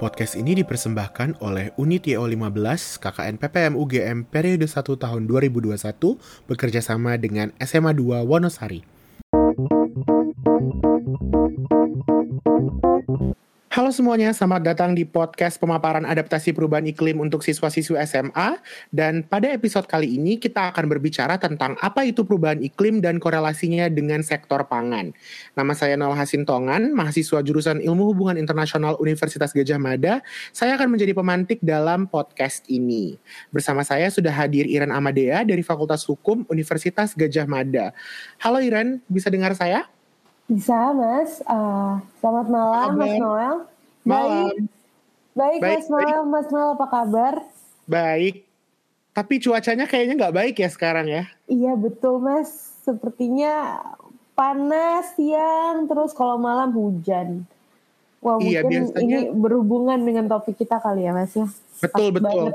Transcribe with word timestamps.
Podcast 0.00 0.32
ini 0.32 0.56
dipersembahkan 0.56 1.44
oleh 1.44 1.76
Unit 1.76 2.08
YO 2.08 2.24
15 2.24 3.04
KKN 3.04 3.36
PPM 3.36 3.76
UGM 3.76 4.24
periode 4.32 4.64
1 4.64 4.96
tahun 4.96 5.28
2021 5.28 5.76
bekerja 6.48 6.80
sama 6.80 7.20
dengan 7.20 7.52
SMA 7.60 7.92
2 7.92 8.24
Wonosari. 8.24 8.80
Halo 13.70 13.94
semuanya, 13.94 14.34
selamat 14.34 14.66
datang 14.66 14.98
di 14.98 15.06
podcast 15.06 15.54
pemaparan 15.54 16.02
adaptasi 16.02 16.50
perubahan 16.50 16.90
iklim 16.90 17.22
untuk 17.22 17.46
siswa-siswi 17.46 18.02
SMA. 18.02 18.58
Dan 18.90 19.22
pada 19.22 19.46
episode 19.46 19.86
kali 19.86 20.18
ini 20.18 20.42
kita 20.42 20.74
akan 20.74 20.90
berbicara 20.90 21.38
tentang 21.38 21.78
apa 21.78 22.02
itu 22.02 22.26
perubahan 22.26 22.58
iklim 22.66 22.98
dan 22.98 23.22
korelasinya 23.22 23.86
dengan 23.86 24.26
sektor 24.26 24.66
pangan. 24.66 25.14
Nama 25.54 25.72
saya 25.78 25.94
Noel 25.94 26.18
Hasintongan, 26.18 26.90
mahasiswa 26.98 27.46
jurusan 27.46 27.78
Ilmu 27.78 28.10
Hubungan 28.10 28.42
Internasional 28.42 28.98
Universitas 28.98 29.54
Gajah 29.54 29.78
Mada. 29.78 30.18
Saya 30.50 30.74
akan 30.74 30.90
menjadi 30.98 31.14
pemantik 31.14 31.62
dalam 31.62 32.10
podcast 32.10 32.66
ini. 32.66 33.22
Bersama 33.54 33.86
saya 33.86 34.10
sudah 34.10 34.34
hadir 34.34 34.66
Iren 34.66 34.90
Amadea 34.90 35.46
dari 35.46 35.62
Fakultas 35.62 36.02
Hukum 36.10 36.42
Universitas 36.50 37.14
Gajah 37.14 37.46
Mada. 37.46 37.94
Halo 38.42 38.58
Iren, 38.58 38.98
bisa 39.06 39.30
dengar 39.30 39.54
saya? 39.54 39.86
Bisa, 40.50 40.90
Mas. 40.90 41.38
Uh, 41.46 42.02
selamat 42.18 42.46
malam, 42.50 42.88
Mas 42.98 43.14
Noel. 43.22 43.56
Malam. 44.02 44.50
Baik, 45.30 45.62
baik, 45.62 45.62
baik 45.62 45.78
Mas 45.78 45.86
Noel. 45.86 46.20
Mas 46.26 46.48
Noel, 46.50 46.70
apa 46.74 46.86
kabar? 46.90 47.34
Baik. 47.86 48.42
Tapi 49.14 49.38
cuacanya 49.38 49.86
kayaknya 49.86 50.18
nggak 50.18 50.34
baik 50.34 50.54
ya 50.58 50.66
sekarang 50.66 51.06
ya? 51.06 51.30
Iya, 51.46 51.78
betul, 51.78 52.18
Mas. 52.18 52.50
Sepertinya 52.82 53.78
panas 54.34 55.14
siang, 55.14 55.86
terus 55.86 56.10
kalau 56.18 56.34
malam 56.34 56.74
hujan. 56.74 57.46
Wah, 58.18 58.42
iya, 58.42 58.66
mungkin 58.66 58.90
biasanya... 58.90 59.06
ini 59.06 59.18
berhubungan 59.30 60.02
dengan 60.02 60.26
topik 60.26 60.58
kita 60.58 60.82
kali 60.82 61.06
ya, 61.06 61.14
Mas 61.14 61.30
ya. 61.30 61.46
Betul, 61.78 62.10
Pas 62.10 62.14
betul. 62.18 62.50
Banget. 62.50 62.54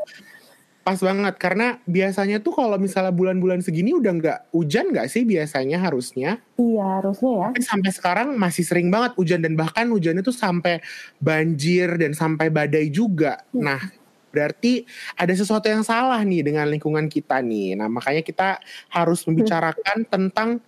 Pas 0.85 1.01
banget 1.01 1.33
karena 1.41 1.81
biasanya 1.89 2.37
tuh 2.37 2.53
kalau 2.53 2.77
misalnya 2.77 3.09
bulan-bulan 3.09 3.65
segini 3.65 3.97
udah 3.97 4.13
nggak 4.21 4.39
hujan 4.53 4.93
nggak 4.93 5.09
sih 5.09 5.25
biasanya 5.25 5.81
harusnya? 5.81 6.37
Iya 6.61 7.01
harusnya 7.01 7.31
ya. 7.33 7.47
Tapi 7.49 7.61
sampai 7.65 7.89
sekarang 7.89 8.27
masih 8.37 8.61
sering 8.61 8.93
banget 8.93 9.17
hujan 9.17 9.41
dan 9.41 9.57
bahkan 9.57 9.89
hujannya 9.89 10.21
tuh 10.21 10.37
sampai 10.37 10.85
banjir 11.17 11.97
dan 11.97 12.13
sampai 12.13 12.53
badai 12.53 12.93
juga. 12.93 13.41
Hmm. 13.49 13.65
Nah 13.65 13.81
berarti 14.29 14.85
ada 15.17 15.33
sesuatu 15.33 15.65
yang 15.65 15.81
salah 15.81 16.21
nih 16.21 16.45
dengan 16.45 16.69
lingkungan 16.69 17.09
kita 17.09 17.41
nih. 17.41 17.73
Nah 17.73 17.89
makanya 17.89 18.21
kita 18.21 18.61
harus 18.93 19.25
membicarakan 19.25 20.05
hmm. 20.05 20.11
tentang 20.13 20.61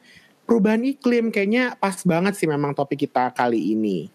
perubahan 0.50 0.82
iklim. 0.82 1.30
Kayaknya 1.30 1.78
pas 1.78 2.02
banget 2.02 2.34
sih 2.42 2.50
memang 2.50 2.74
topik 2.74 3.06
kita 3.06 3.30
kali 3.38 3.78
ini. 3.78 4.10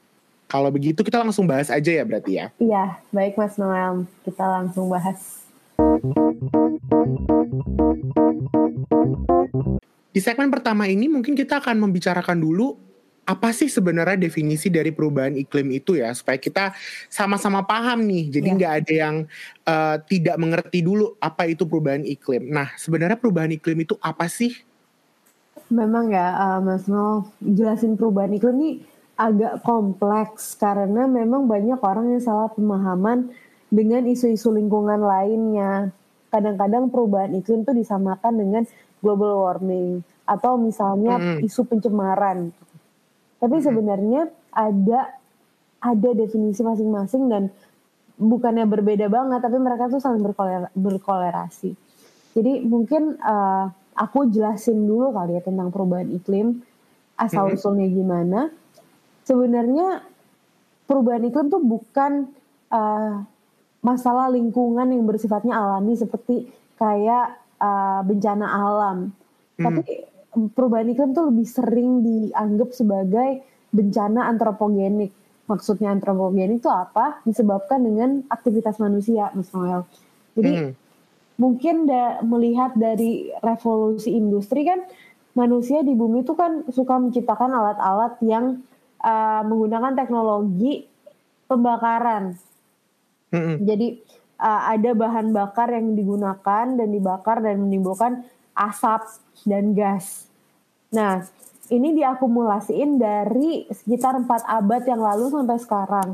Kalau 0.50 0.66
begitu 0.74 1.06
kita 1.06 1.22
langsung 1.22 1.46
bahas 1.46 1.70
aja 1.70 1.94
ya 1.94 2.02
berarti 2.02 2.42
ya. 2.42 2.50
Iya, 2.58 2.98
baik 3.14 3.38
Mas 3.38 3.54
Noel. 3.54 4.04
Kita 4.26 4.44
langsung 4.50 4.90
bahas. 4.90 5.41
Di 10.12 10.20
segmen 10.20 10.50
pertama 10.50 10.90
ini 10.90 11.06
mungkin 11.06 11.38
kita 11.38 11.62
akan 11.62 11.78
membicarakan 11.78 12.42
dulu 12.42 12.74
apa 13.22 13.54
sih 13.54 13.70
sebenarnya 13.70 14.18
definisi 14.18 14.66
dari 14.66 14.90
perubahan 14.90 15.38
iklim 15.38 15.70
itu 15.70 15.94
ya 15.94 16.10
supaya 16.10 16.42
kita 16.42 16.74
sama-sama 17.06 17.62
paham 17.62 18.02
nih 18.02 18.34
jadi 18.34 18.48
ya. 18.50 18.54
nggak 18.58 18.72
ya. 18.74 18.78
ada 18.82 18.92
yang 18.92 19.16
uh, 19.62 19.96
tidak 20.10 20.36
mengerti 20.42 20.82
dulu 20.82 21.14
apa 21.22 21.46
itu 21.46 21.62
perubahan 21.62 22.02
iklim. 22.02 22.50
Nah 22.50 22.74
sebenarnya 22.74 23.14
perubahan 23.14 23.54
iklim 23.54 23.86
itu 23.86 23.94
apa 24.02 24.26
sih? 24.26 24.58
Memang 25.70 26.10
ya 26.10 26.34
uh, 26.34 26.58
Mas 26.60 26.90
Mo 26.90 27.30
jelasin 27.38 27.94
perubahan 27.94 28.34
iklim 28.34 28.58
ini 28.58 28.70
agak 29.14 29.62
kompleks 29.62 30.58
karena 30.58 31.06
memang 31.06 31.46
banyak 31.46 31.78
orang 31.78 32.10
yang 32.10 32.22
salah 32.22 32.50
pemahaman 32.50 33.30
dengan 33.72 34.04
isu-isu 34.04 34.52
lingkungan 34.52 35.00
lainnya. 35.00 35.88
Kadang-kadang 36.28 36.92
perubahan 36.92 37.32
iklim 37.32 37.64
itu 37.64 37.72
disamakan 37.72 38.36
dengan 38.36 38.62
global 39.00 39.48
warming 39.48 40.04
atau 40.28 40.60
misalnya 40.60 41.16
mm 41.16 41.24
-hmm. 41.24 41.46
isu 41.48 41.62
pencemaran. 41.64 42.52
Tapi 43.40 43.56
sebenarnya 43.58 44.28
ada 44.52 45.18
ada 45.82 46.10
definisi 46.14 46.62
masing-masing 46.62 47.26
dan 47.26 47.50
bukannya 48.14 48.68
berbeda 48.70 49.10
banget, 49.10 49.42
tapi 49.42 49.58
mereka 49.58 49.90
tuh 49.90 49.98
saling 49.98 50.22
berkoler, 50.22 50.70
berkolerasi. 50.78 51.74
Jadi 52.32 52.62
mungkin 52.62 53.18
uh, 53.18 53.66
aku 53.98 54.30
jelasin 54.30 54.86
dulu 54.86 55.10
kali 55.10 55.36
ya 55.36 55.42
tentang 55.42 55.74
perubahan 55.74 56.08
iklim, 56.14 56.62
asal 57.18 57.50
usulnya 57.50 57.90
gimana. 57.90 58.48
Sebenarnya 59.26 60.06
perubahan 60.86 61.26
iklim 61.26 61.50
tuh 61.50 61.60
bukan 61.60 62.30
uh, 62.70 63.26
masalah 63.82 64.30
lingkungan 64.30 64.86
yang 64.88 65.04
bersifatnya 65.04 65.58
alami 65.58 65.98
seperti 65.98 66.46
kayak 66.78 67.36
uh, 67.58 68.00
bencana 68.06 68.46
alam. 68.46 68.98
Hmm. 69.58 69.64
Tapi 69.68 69.82
perubahan 70.54 70.88
iklim 70.88 71.12
tuh 71.12 71.28
lebih 71.28 71.44
sering 71.44 72.00
dianggap 72.00 72.70
sebagai 72.72 73.42
bencana 73.74 74.30
antropogenik. 74.30 75.10
Maksudnya 75.50 75.90
antropogenik 75.90 76.62
itu 76.62 76.70
apa? 76.70 77.20
Disebabkan 77.26 77.82
dengan 77.82 78.22
aktivitas 78.30 78.78
manusia, 78.78 79.34
Mas 79.34 79.50
Noel. 79.50 79.82
Jadi 80.38 80.52
hmm. 80.56 80.72
mungkin 81.36 81.90
da 81.90 82.22
melihat 82.22 82.72
dari 82.78 83.34
revolusi 83.42 84.14
industri 84.14 84.64
kan 84.64 84.80
manusia 85.34 85.82
di 85.82 85.92
bumi 85.92 86.22
itu 86.22 86.38
kan 86.38 86.64
suka 86.70 86.96
menciptakan 87.02 87.50
alat-alat 87.50 88.14
yang 88.22 88.62
uh, 89.02 89.42
menggunakan 89.44 89.96
teknologi 89.98 90.86
pembakaran 91.48 92.36
hmm 93.32 93.56
Jadi 93.64 93.88
uh, 94.38 94.62
ada 94.70 94.90
bahan 94.92 95.32
bakar 95.32 95.72
yang 95.72 95.96
digunakan 95.96 96.66
dan 96.68 96.88
dibakar 96.92 97.40
dan 97.40 97.64
menimbulkan 97.64 98.22
asap 98.52 99.08
dan 99.48 99.72
gas. 99.72 100.28
Nah, 100.92 101.24
ini 101.72 101.96
diakumulasiin 101.96 103.00
dari 103.00 103.64
sekitar 103.72 104.20
4 104.20 104.28
abad 104.44 104.82
yang 104.84 105.00
lalu 105.00 105.32
sampai 105.32 105.58
sekarang. 105.58 106.08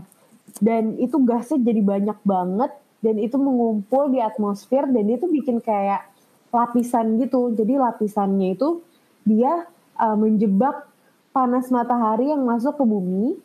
Dan 0.62 0.96
itu 1.02 1.18
gasnya 1.26 1.58
jadi 1.60 1.82
banyak 1.82 2.18
banget 2.22 2.72
dan 2.98 3.16
itu 3.18 3.36
mengumpul 3.38 4.10
di 4.10 4.18
atmosfer 4.18 4.86
dan 4.86 5.06
itu 5.06 5.26
bikin 5.26 5.58
kayak 5.58 6.06
lapisan 6.54 7.18
gitu. 7.18 7.52
Jadi 7.54 7.74
lapisannya 7.74 8.54
itu 8.54 8.80
dia 9.26 9.66
uh, 9.98 10.16
menjebak 10.16 10.88
panas 11.34 11.68
matahari 11.68 12.32
yang 12.32 12.42
masuk 12.46 12.78
ke 12.78 12.84
bumi 12.86 13.36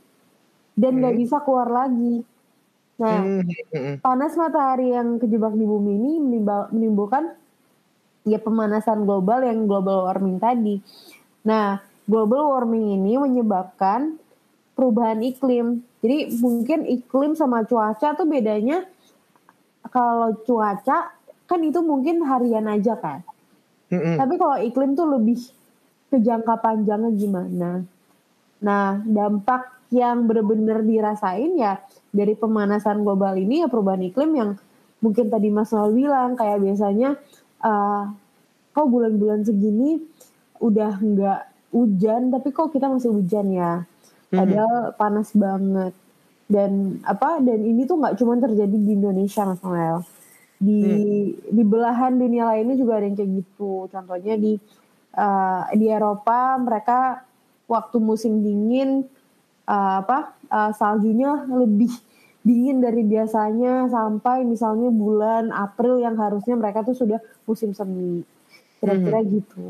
dan 0.73 1.01
nggak 1.01 1.13
hmm. 1.17 1.23
bisa 1.25 1.37
keluar 1.43 1.69
lagi. 1.69 2.25
Nah, 3.03 3.19
hmm. 3.19 3.99
panas 3.99 4.31
matahari 4.39 4.95
yang 4.95 5.19
kejebak 5.19 5.51
di 5.59 5.67
bumi 5.67 5.91
ini 5.99 6.11
menimbulkan 6.71 7.35
ya 8.23 8.39
pemanasan 8.39 9.03
global 9.03 9.43
yang 9.43 9.67
global 9.67 10.07
warming 10.07 10.39
tadi. 10.39 10.79
Nah, 11.43 11.83
global 12.07 12.55
warming 12.55 12.95
ini 12.95 13.19
menyebabkan 13.19 14.15
perubahan 14.79 15.19
iklim. 15.19 15.83
Jadi 15.99 16.39
mungkin 16.39 16.87
iklim 16.87 17.35
sama 17.35 17.67
cuaca 17.67 18.15
tuh 18.15 18.23
bedanya 18.23 18.87
kalau 19.91 20.39
cuaca 20.47 21.11
kan 21.43 21.59
itu 21.59 21.83
mungkin 21.83 22.23
harian 22.23 22.71
aja 22.71 22.95
kan. 22.95 23.19
Mm-hmm. 23.91 24.15
Tapi 24.15 24.33
kalau 24.39 24.57
iklim 24.63 24.95
tuh 24.95 25.07
lebih 25.11 25.39
ke 26.07 26.17
jangka 26.23 26.55
panjangnya 26.63 27.11
gimana. 27.13 27.71
Nah, 28.63 29.03
dampak 29.03 29.72
yang 29.93 30.25
benar-benar 30.25 30.81
dirasain 30.81 31.53
ya 31.53 31.77
dari 32.09 32.33
pemanasan 32.33 33.05
global 33.05 33.37
ini 33.37 33.61
ya 33.61 33.67
perubahan 33.69 34.01
iklim 34.01 34.31
yang 34.33 34.49
mungkin 34.99 35.29
tadi 35.29 35.53
Mas 35.53 35.69
Noel 35.69 35.93
bilang 35.93 36.33
kayak 36.33 36.63
biasanya 36.63 37.19
uh, 37.61 38.09
kok 38.73 38.87
bulan-bulan 38.89 39.45
segini 39.45 40.01
udah 40.63 40.97
nggak 40.97 41.41
hujan 41.75 42.33
tapi 42.33 42.49
kok 42.49 42.71
kita 42.73 42.89
masih 42.89 43.11
hujan 43.13 43.51
ya 43.53 43.83
mhm. 43.83 44.37
padahal 44.37 44.73
mm-hmm. 44.89 44.97
panas 44.97 45.29
banget 45.35 45.93
dan 46.47 47.01
apa 47.07 47.39
dan 47.41 47.59
ini 47.61 47.83
tuh 47.83 47.97
nggak 47.99 48.15
cuma 48.19 48.37
terjadi 48.39 48.77
di 48.77 48.91
Indonesia 48.95 49.43
Mas 49.45 49.61
Noel 49.61 49.97
di 50.63 50.81
mm. 50.81 51.51
di 51.51 51.63
belahan 51.65 52.13
dunia 52.15 52.49
lainnya 52.49 52.75
juga 52.79 53.01
ada 53.01 53.05
yang 53.09 53.17
kayak 53.17 53.31
gitu 53.43 53.91
contohnya 53.91 54.35
di 54.39 54.55
uh, 55.17 55.67
di 55.75 55.85
Eropa 55.91 56.55
mereka 56.61 57.25
waktu 57.67 57.97
musim 57.99 58.43
dingin 58.43 59.07
uh, 59.67 60.03
apa 60.03 60.35
uh, 60.51 60.71
saljunya 60.75 61.47
lebih 61.49 61.91
dingin 62.43 62.83
dari 62.83 63.07
biasanya 63.07 63.87
sampai 63.87 64.43
misalnya 64.43 64.91
bulan 64.91 65.49
April 65.55 66.03
yang 66.03 66.19
harusnya 66.19 66.59
mereka 66.59 66.83
tuh 66.83 66.95
sudah 66.95 67.19
musim 67.47 67.71
semi 67.71 68.19
kira-kira 68.83 69.23
hmm. 69.23 69.29
gitu. 69.31 69.63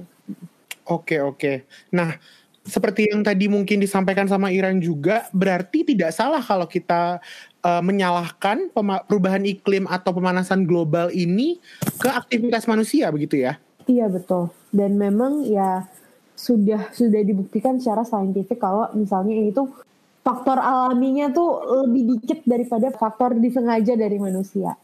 Oke 0.90 1.18
okay, 1.18 1.20
oke. 1.22 1.38
Okay. 1.38 1.56
Nah 1.94 2.18
seperti 2.64 3.12
yang 3.12 3.22
tadi 3.22 3.52
mungkin 3.52 3.84
disampaikan 3.84 4.26
sama 4.26 4.48
Iran 4.50 4.80
juga 4.80 5.28
berarti 5.36 5.84
tidak 5.84 6.16
salah 6.16 6.40
kalau 6.40 6.64
kita 6.64 7.20
uh, 7.62 7.84
menyalahkan 7.84 8.72
perubahan 9.06 9.44
iklim 9.44 9.84
atau 9.86 10.16
pemanasan 10.16 10.64
global 10.64 11.12
ini 11.12 11.60
ke 12.00 12.08
aktivitas 12.08 12.66
manusia 12.66 13.12
begitu 13.12 13.44
ya? 13.44 13.60
Iya 13.84 14.08
betul. 14.08 14.50
Dan 14.72 14.96
memang 14.96 15.44
ya 15.44 15.84
sudah 16.44 16.92
sudah 16.92 17.24
dibuktikan 17.24 17.80
secara 17.80 18.04
saintifik 18.04 18.60
kalau 18.60 18.92
misalnya 18.92 19.32
ini 19.32 19.56
tuh 19.56 19.72
faktor 20.24 20.60
alaminya 20.60 21.32
tuh 21.32 21.64
lebih 21.88 22.20
dikit 22.20 22.44
daripada 22.44 22.92
faktor 22.92 23.40
disengaja 23.40 23.96
dari 23.96 24.20
manusia. 24.20 24.76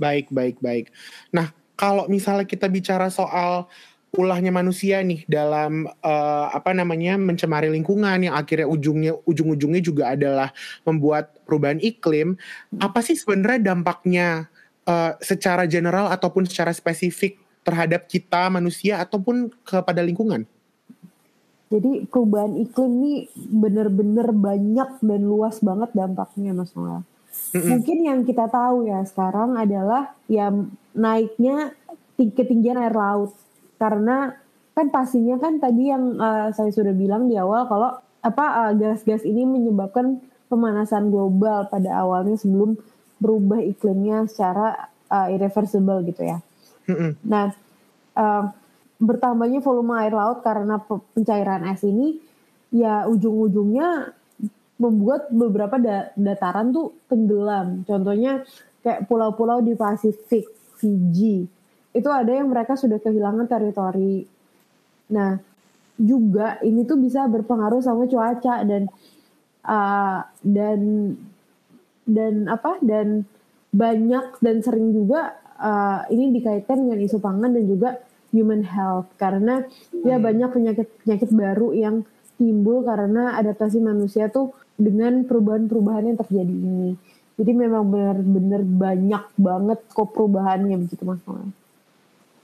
Baik, 0.00 0.32
baik, 0.32 0.56
baik. 0.64 0.88
Nah, 1.36 1.52
kalau 1.76 2.08
misalnya 2.08 2.48
kita 2.48 2.68
bicara 2.72 3.12
soal 3.12 3.68
ulahnya 4.10 4.50
manusia 4.50 4.98
nih 5.06 5.22
dalam 5.30 5.86
uh, 6.02 6.46
apa 6.50 6.74
namanya 6.74 7.14
mencemari 7.14 7.70
lingkungan 7.70 8.26
yang 8.26 8.34
akhirnya 8.34 8.66
ujungnya 8.66 9.12
ujung-ujungnya 9.22 9.82
juga 9.84 10.04
adalah 10.18 10.50
membuat 10.82 11.38
perubahan 11.46 11.78
iklim 11.78 12.34
apa 12.82 13.06
sih 13.06 13.14
sebenarnya 13.14 13.70
dampaknya 13.70 14.50
uh, 14.90 15.14
secara 15.22 15.62
general 15.70 16.10
ataupun 16.10 16.42
secara 16.42 16.74
spesifik 16.74 17.38
terhadap 17.62 18.10
kita 18.10 18.50
manusia 18.50 18.98
ataupun 18.98 19.54
kepada 19.62 20.02
lingkungan 20.02 20.42
jadi 21.70 22.04
perubahan 22.10 22.58
iklim 22.58 22.90
ini 22.98 23.14
benar-benar 23.34 24.34
banyak 24.34 24.98
dan 24.98 25.22
luas 25.22 25.62
banget 25.62 25.94
dampaknya 25.94 26.50
Mas 26.50 26.74
Noel. 26.74 27.06
Mungkin 27.54 27.98
yang 28.02 28.26
kita 28.26 28.50
tahu 28.50 28.90
ya 28.90 29.06
sekarang 29.06 29.54
adalah 29.54 30.18
yang 30.26 30.74
naiknya 30.98 31.70
ketinggian 32.18 32.74
air 32.74 32.90
laut 32.90 33.30
karena 33.78 34.34
kan 34.74 34.90
pastinya 34.90 35.38
kan 35.38 35.62
tadi 35.62 35.94
yang 35.94 36.18
uh, 36.18 36.50
saya 36.50 36.74
sudah 36.74 36.90
bilang 36.90 37.30
di 37.30 37.38
awal 37.38 37.70
kalau 37.70 37.90
apa 38.20 38.44
uh, 38.66 38.72
gas-gas 38.74 39.22
ini 39.22 39.46
menyebabkan 39.46 40.18
pemanasan 40.50 41.14
global 41.14 41.70
pada 41.70 42.02
awalnya 42.02 42.34
sebelum 42.34 42.74
berubah 43.22 43.62
iklimnya 43.62 44.26
secara 44.26 44.90
uh, 45.06 45.30
irreversible 45.30 46.02
gitu 46.02 46.26
ya. 46.26 46.38
Mm-hmm. 46.90 47.10
Nah, 47.30 47.54
uh, 48.18 48.44
bertambahnya 49.00 49.64
volume 49.64 49.96
air 50.04 50.12
laut 50.12 50.44
karena 50.44 50.76
pencairan 51.16 51.64
es 51.72 51.80
ini 51.88 52.20
ya 52.70 53.08
ujung-ujungnya 53.08 54.12
membuat 54.80 55.28
beberapa 55.32 55.76
da- 55.76 56.12
dataran 56.16 56.72
tuh 56.72 56.96
tenggelam. 57.08 57.84
Contohnya 57.84 58.44
kayak 58.80 59.04
pulau-pulau 59.08 59.60
di 59.60 59.76
Pasifik, 59.76 60.48
Fiji, 60.80 61.44
itu 61.92 62.08
ada 62.08 62.32
yang 62.32 62.48
mereka 62.48 62.78
sudah 62.80 62.96
kehilangan 62.96 63.44
teritori. 63.44 64.24
Nah, 65.12 65.36
juga 66.00 66.56
ini 66.64 66.88
tuh 66.88 66.96
bisa 66.96 67.28
berpengaruh 67.28 67.84
sama 67.84 68.08
cuaca 68.08 68.64
dan 68.64 68.88
uh, 69.68 70.20
dan 70.40 70.80
dan 72.08 72.34
apa 72.48 72.80
dan 72.80 73.28
banyak 73.70 74.40
dan 74.40 74.56
sering 74.64 74.96
juga 74.96 75.36
uh, 75.60 76.08
ini 76.08 76.32
dikaitkan 76.40 76.88
dengan 76.88 76.98
isu 77.04 77.20
pangan 77.20 77.52
dan 77.52 77.64
juga 77.68 78.00
human 78.30 78.62
health 78.62 79.10
karena 79.18 79.66
ya 80.06 80.16
hmm. 80.18 80.24
banyak 80.24 80.50
penyakit 80.50 80.88
penyakit 81.02 81.30
baru 81.34 81.74
yang 81.74 81.96
timbul 82.40 82.80
karena 82.86 83.36
adaptasi 83.36 83.82
manusia 83.84 84.32
tuh 84.32 84.56
dengan 84.80 85.28
perubahan-perubahan 85.28 86.14
yang 86.14 86.18
terjadi 86.18 86.54
ini. 86.54 86.96
Jadi 87.36 87.52
memang 87.52 87.84
benar-benar 87.88 88.62
banyak 88.64 89.24
banget 89.36 89.78
kok 89.92 90.08
perubahannya 90.12 90.76
begitu 90.80 91.04
Mas 91.04 91.20
Noel. 91.28 91.52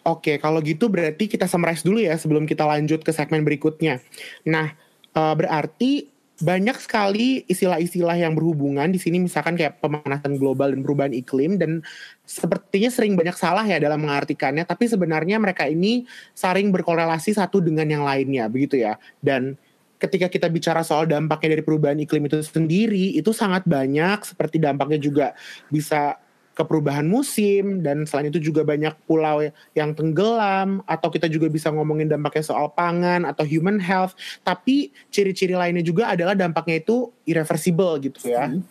Oke, 0.07 0.39
kalau 0.39 0.63
gitu 0.63 0.87
berarti 0.87 1.27
kita 1.27 1.51
summarize 1.51 1.83
dulu 1.83 1.99
ya 1.99 2.15
sebelum 2.15 2.47
kita 2.47 2.63
lanjut 2.63 3.03
ke 3.03 3.11
segmen 3.11 3.43
berikutnya. 3.43 3.99
Nah, 4.47 4.71
uh, 5.19 5.35
berarti 5.35 6.07
banyak 6.37 6.77
sekali 6.77 7.49
istilah-istilah 7.49 8.21
yang 8.21 8.37
berhubungan 8.37 8.93
di 8.93 9.01
sini 9.01 9.25
misalkan 9.25 9.57
kayak 9.57 9.81
pemanasan 9.81 10.37
global 10.37 10.69
dan 10.69 10.85
perubahan 10.85 11.17
iklim 11.17 11.57
dan 11.57 11.81
sepertinya 12.29 12.93
sering 12.93 13.17
banyak 13.17 13.33
salah 13.33 13.65
ya 13.65 13.81
dalam 13.81 14.05
mengartikannya 14.05 14.69
tapi 14.69 14.85
sebenarnya 14.85 15.41
mereka 15.41 15.65
ini 15.65 16.05
saling 16.37 16.69
berkorelasi 16.69 17.33
satu 17.33 17.65
dengan 17.65 17.89
yang 17.89 18.05
lainnya 18.05 18.53
begitu 18.53 18.85
ya. 18.85 19.01
Dan 19.25 19.57
ketika 19.97 20.29
kita 20.29 20.53
bicara 20.53 20.85
soal 20.85 21.09
dampaknya 21.09 21.57
dari 21.57 21.65
perubahan 21.65 21.97
iklim 22.05 22.29
itu 22.29 22.45
sendiri 22.45 23.17
itu 23.17 23.33
sangat 23.33 23.65
banyak 23.65 24.21
seperti 24.29 24.61
dampaknya 24.61 25.01
juga 25.01 25.33
bisa 25.73 26.21
ke 26.57 26.65
perubahan 26.65 27.05
musim 27.05 27.85
dan 27.85 28.09
selain 28.09 28.33
itu 28.33 28.41
juga 28.41 28.65
banyak 28.65 28.97
pulau 29.05 29.45
yang 29.77 29.93
tenggelam 29.93 30.81
atau 30.89 31.13
kita 31.13 31.29
juga 31.29 31.53
bisa 31.53 31.69
ngomongin 31.69 32.09
dampaknya 32.09 32.49
soal 32.49 32.73
pangan 32.73 33.29
atau 33.29 33.45
human 33.45 33.77
health. 33.77 34.17
Tapi 34.41 34.89
ciri-ciri 35.13 35.53
lainnya 35.53 35.85
juga 35.85 36.17
adalah 36.17 36.33
dampaknya 36.33 36.81
itu 36.81 37.13
irreversible 37.29 38.01
gitu 38.01 38.33
ya. 38.33 38.49
Hmm. 38.49 38.65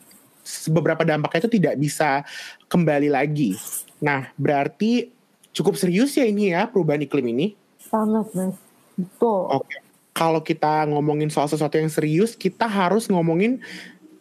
beberapa 0.69 1.01
dampaknya 1.01 1.49
itu 1.49 1.57
tidak 1.57 1.73
bisa 1.81 2.21
kembali 2.69 3.09
lagi. 3.09 3.57
Nah 3.97 4.29
berarti 4.37 5.09
cukup 5.57 5.73
serius 5.73 6.13
ya 6.13 6.25
ini 6.25 6.53
ya 6.53 6.69
perubahan 6.69 7.01
iklim 7.01 7.33
ini? 7.33 7.57
Sangat 7.81 8.29
mas. 8.37 8.53
Betul. 8.93 9.41
Oke. 9.61 9.77
Kalau 10.15 10.39
kita 10.45 10.85
ngomongin 10.87 11.33
soal 11.33 11.49
sesuatu 11.49 11.81
yang 11.81 11.89
serius 11.89 12.37
kita 12.37 12.69
harus 12.69 13.09
ngomongin 13.09 13.57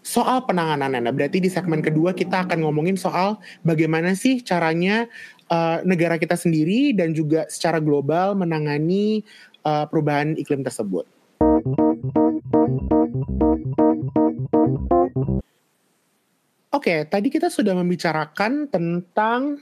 soal 0.05 0.45
penanganannya. 0.45 1.01
Nah, 1.01 1.15
berarti 1.17 1.41
di 1.41 1.49
segmen 1.49 1.81
kedua 1.81 2.13
kita 2.13 2.45
akan 2.45 2.61
ngomongin 2.61 3.01
soal 3.01 3.41
bagaimana 3.65 4.13
sih 4.13 4.45
caranya 4.45 5.09
uh, 5.49 5.81
negara 5.83 6.21
kita 6.21 6.37
sendiri 6.37 6.93
dan 6.93 7.17
juga 7.17 7.49
secara 7.49 7.81
global 7.81 8.37
menangani 8.37 9.25
uh, 9.65 9.89
perubahan 9.89 10.37
iklim 10.37 10.61
tersebut. 10.61 11.09
Oke, 16.75 16.93
okay, 16.93 16.99
tadi 17.09 17.33
kita 17.33 17.49
sudah 17.49 17.73
membicarakan 17.73 18.69
tentang 18.69 19.57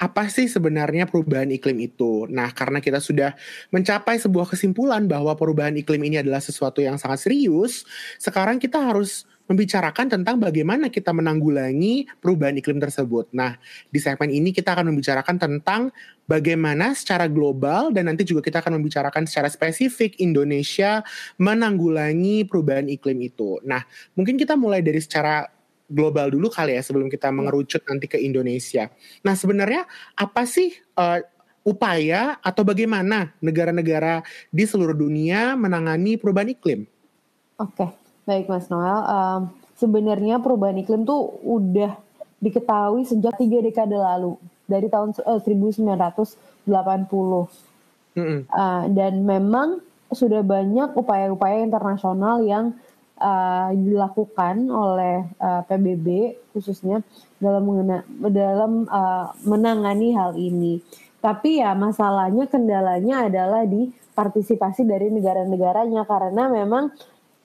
apa 0.00 0.32
sih 0.32 0.48
sebenarnya 0.48 1.04
perubahan 1.04 1.50
iklim 1.50 1.82
itu? 1.82 2.30
Nah, 2.30 2.48
karena 2.54 2.78
kita 2.78 3.02
sudah 3.02 3.34
mencapai 3.74 4.16
sebuah 4.16 4.48
kesimpulan 4.48 5.04
bahwa 5.04 5.34
perubahan 5.34 5.76
iklim 5.76 6.00
ini 6.06 6.22
adalah 6.22 6.38
sesuatu 6.40 6.78
yang 6.80 6.96
sangat 6.96 7.26
serius, 7.26 7.84
sekarang 8.16 8.56
kita 8.56 8.80
harus 8.80 9.28
membicarakan 9.50 10.06
tentang 10.06 10.38
bagaimana 10.38 10.86
kita 10.86 11.10
menanggulangi 11.10 12.06
perubahan 12.22 12.54
iklim 12.62 12.78
tersebut. 12.78 13.34
Nah, 13.34 13.58
di 13.90 13.98
segmen 13.98 14.30
ini 14.30 14.54
kita 14.54 14.78
akan 14.78 14.94
membicarakan 14.94 15.42
tentang 15.42 15.90
bagaimana 16.30 16.94
secara 16.94 17.26
global 17.26 17.90
dan 17.90 18.06
nanti 18.06 18.22
juga 18.22 18.46
kita 18.46 18.62
akan 18.62 18.78
membicarakan 18.78 19.26
secara 19.26 19.50
spesifik 19.50 20.22
Indonesia 20.22 21.02
menanggulangi 21.42 22.46
perubahan 22.46 22.86
iklim 22.86 23.18
itu. 23.26 23.58
Nah, 23.66 23.82
mungkin 24.14 24.38
kita 24.38 24.54
mulai 24.54 24.86
dari 24.86 25.02
secara 25.02 25.50
global 25.90 26.30
dulu 26.30 26.46
kali 26.46 26.78
ya 26.78 26.82
sebelum 26.86 27.10
kita 27.10 27.34
mengerucut 27.34 27.82
nanti 27.90 28.06
ke 28.06 28.22
Indonesia. 28.22 28.86
Nah 29.26 29.34
sebenarnya 29.34 29.82
apa 30.14 30.46
sih 30.46 30.70
uh, 30.94 31.18
upaya 31.66 32.38
atau 32.38 32.62
bagaimana 32.62 33.34
negara-negara 33.42 34.22
di 34.54 34.64
seluruh 34.64 34.94
dunia 34.94 35.58
menangani 35.58 36.14
perubahan 36.14 36.54
iklim? 36.54 36.86
Oke, 37.58 37.90
baik 38.24 38.46
Mas 38.48 38.68
Noel. 38.68 39.00
Um, 39.06 39.40
sebenarnya 39.76 40.40
perubahan 40.40 40.80
iklim 40.80 41.08
tuh 41.08 41.40
udah 41.44 41.96
diketahui 42.40 43.04
sejak 43.04 43.36
tiga 43.36 43.60
dekade 43.60 43.96
lalu 43.96 44.36
dari 44.64 44.88
tahun 44.88 45.16
uh, 45.24 45.40
1980. 45.40 45.90
Mm 48.10 48.26
-hmm. 48.26 48.40
uh, 48.50 48.84
dan 48.90 49.12
memang 49.22 49.78
sudah 50.10 50.42
banyak 50.42 50.98
upaya-upaya 50.98 51.62
internasional 51.62 52.42
yang 52.42 52.74
uh, 53.20 53.70
dilakukan 53.70 54.66
oleh 54.66 55.28
uh, 55.38 55.60
eh, 55.60 55.62
PBB 55.70 56.06
khususnya 56.50 57.04
dalam 57.38 57.62
mengena, 57.62 58.02
dalam 58.26 58.90
uh, 58.90 59.30
menangani 59.46 60.16
hal 60.16 60.34
ini. 60.34 60.82
Tapi 61.20 61.60
ya 61.60 61.76
masalahnya 61.76 62.48
kendalanya 62.48 63.28
adalah 63.28 63.68
di 63.68 63.92
partisipasi 64.16 64.88
dari 64.88 65.12
negara-negaranya 65.12 66.02
karena 66.08 66.48
memang 66.48 66.90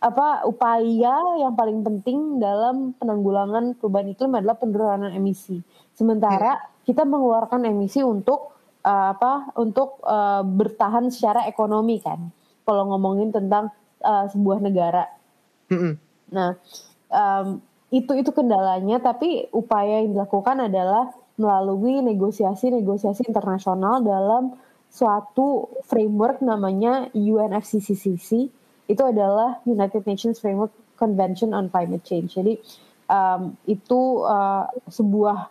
apa 0.05 0.45
upaya 0.45 1.41
yang 1.41 1.57
paling 1.57 1.81
penting 1.81 2.37
dalam 2.37 2.93
penanggulangan 3.01 3.73
perubahan 3.81 4.13
iklim 4.13 4.37
adalah 4.37 4.53
penurunan 4.53 5.09
emisi. 5.09 5.65
Sementara 5.97 6.61
kita 6.85 7.01
mengeluarkan 7.09 7.65
emisi 7.65 8.05
untuk 8.05 8.53
uh, 8.85 9.17
apa 9.17 9.49
untuk 9.57 9.97
uh, 10.05 10.45
bertahan 10.45 11.09
secara 11.09 11.49
ekonomi 11.49 11.97
kan. 11.97 12.29
Kalau 12.61 12.85
ngomongin 12.93 13.33
tentang 13.33 13.73
uh, 14.05 14.29
sebuah 14.29 14.61
negara 14.61 15.09
Nah, 16.31 16.57
um, 17.09 17.61
itu 17.93 18.11
itu 18.17 18.31
kendalanya, 18.33 19.01
tapi 19.01 19.49
upaya 19.53 20.01
yang 20.01 20.13
dilakukan 20.17 20.69
adalah 20.69 21.13
melalui 21.35 21.99
negosiasi-negosiasi 22.01 23.27
internasional 23.27 23.99
dalam 24.01 24.55
suatu 24.87 25.67
framework 25.83 26.39
namanya 26.39 27.11
UNFCCC. 27.11 28.47
Itu 28.85 29.01
adalah 29.05 29.61
United 29.65 30.05
Nations 30.05 30.37
Framework 30.37 30.73
Convention 30.95 31.51
on 31.51 31.67
Climate 31.69 32.05
Change. 32.05 32.37
Jadi 32.37 32.53
um, 33.09 33.53
itu 33.65 34.25
uh, 34.25 34.69
sebuah 34.89 35.49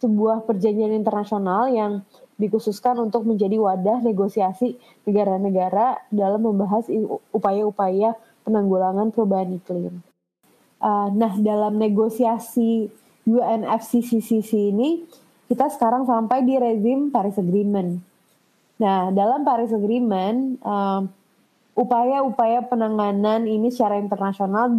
sebuah 0.00 0.48
perjanjian 0.48 0.96
internasional 0.96 1.68
yang 1.68 2.00
dikhususkan 2.40 2.96
untuk 2.96 3.28
menjadi 3.28 3.60
wadah 3.60 4.00
negosiasi 4.00 4.80
negara-negara 5.04 6.00
dalam 6.08 6.40
membahas 6.40 6.88
upaya-upaya 7.36 8.16
penanggulangan 8.48 9.12
perubahan 9.12 9.60
iklim. 9.60 10.00
Uh, 10.80 11.12
nah, 11.12 11.36
dalam 11.36 11.76
negosiasi 11.76 12.88
UNFCCC 13.28 14.72
ini, 14.72 15.04
kita 15.52 15.68
sekarang 15.68 16.08
sampai 16.08 16.40
di 16.48 16.56
rezim 16.56 17.12
Paris 17.12 17.36
Agreement. 17.36 18.00
Nah, 18.80 19.12
dalam 19.12 19.44
Paris 19.44 19.76
Agreement, 19.76 20.56
upaya 20.64 21.04
upaya-upaya 21.74 22.66
penanganan 22.66 23.46
ini 23.46 23.70
secara 23.70 23.98
internasional 23.98 24.70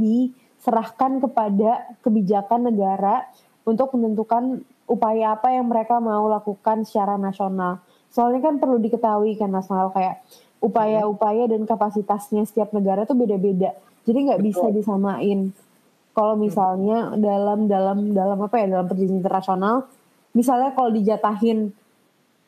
serahkan 0.62 1.18
kepada 1.24 1.98
kebijakan 2.06 2.70
negara 2.70 3.26
untuk 3.66 3.98
menentukan 3.98 4.62
upaya 4.86 5.34
apa 5.34 5.56
yang 5.56 5.72
mereka 5.72 5.98
mau 5.98 6.28
lakukan 6.30 6.86
secara 6.86 7.18
nasional. 7.18 7.82
Soalnya 8.12 8.52
kan 8.52 8.60
perlu 8.60 8.78
diketahui 8.78 9.40
kan 9.40 9.50
nasional 9.50 9.90
kayak 9.96 10.22
upaya-upaya 10.62 11.50
dan 11.50 11.66
kapasitasnya 11.66 12.46
setiap 12.46 12.70
negara 12.76 13.08
tuh 13.08 13.18
beda-beda. 13.18 13.74
Jadi 14.06 14.18
nggak 14.30 14.42
bisa 14.44 14.68
disamain. 14.70 15.50
Kalau 16.12 16.36
misalnya 16.36 17.16
dalam 17.16 17.72
dalam 17.72 18.12
dalam 18.12 18.38
apa 18.44 18.60
ya 18.60 18.68
dalam 18.68 18.86
perjanjian 18.86 19.24
internasional, 19.24 19.88
misalnya 20.36 20.76
kalau 20.76 20.92
dijatahin 20.92 21.72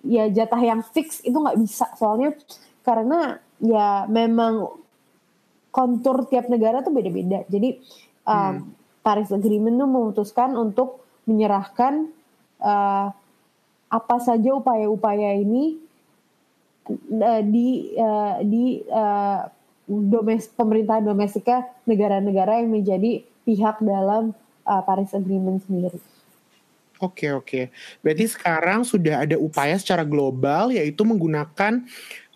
ya 0.03 0.27
jatah 0.27 0.59
yang 0.59 0.83
fix 0.83 1.23
itu 1.23 1.33
nggak 1.33 1.57
bisa 1.63 1.87
soalnya 1.95 2.35
karena 2.83 3.39
ya 3.63 4.05
memang 4.11 4.69
kontur 5.73 6.29
tiap 6.29 6.51
negara 6.51 6.85
tuh 6.85 6.93
beda-beda. 6.93 7.47
Jadi 7.49 7.81
um, 8.29 8.35
hmm. 8.37 8.59
Paris 9.01 9.33
Agreement 9.33 9.75
tuh 9.79 9.89
memutuskan 9.89 10.53
untuk 10.53 11.01
menyerahkan 11.25 12.11
uh, 12.61 13.09
apa 13.93 14.15
saja 14.21 14.53
upaya-upaya 14.53 15.37
ini 15.39 15.79
uh, 16.89 17.41
di 17.41 17.93
uh, 17.97 18.37
di 18.45 18.85
uh, 18.91 19.49
domes 19.87 20.47
pemerintahan 20.53 21.03
domestika 21.03 21.67
negara-negara 21.83 22.63
yang 22.63 22.71
menjadi 22.71 23.23
pihak 23.43 23.83
dalam 23.83 24.31
uh, 24.63 24.81
Paris 24.85 25.11
Agreement 25.11 25.59
sendiri. 25.63 25.99
Oke 27.03 27.35
oke. 27.35 27.67
Berarti 27.99 28.31
sekarang 28.31 28.87
sudah 28.87 29.27
ada 29.27 29.35
upaya 29.35 29.75
secara 29.75 30.07
global 30.07 30.71
yaitu 30.71 31.03
menggunakan 31.03 31.83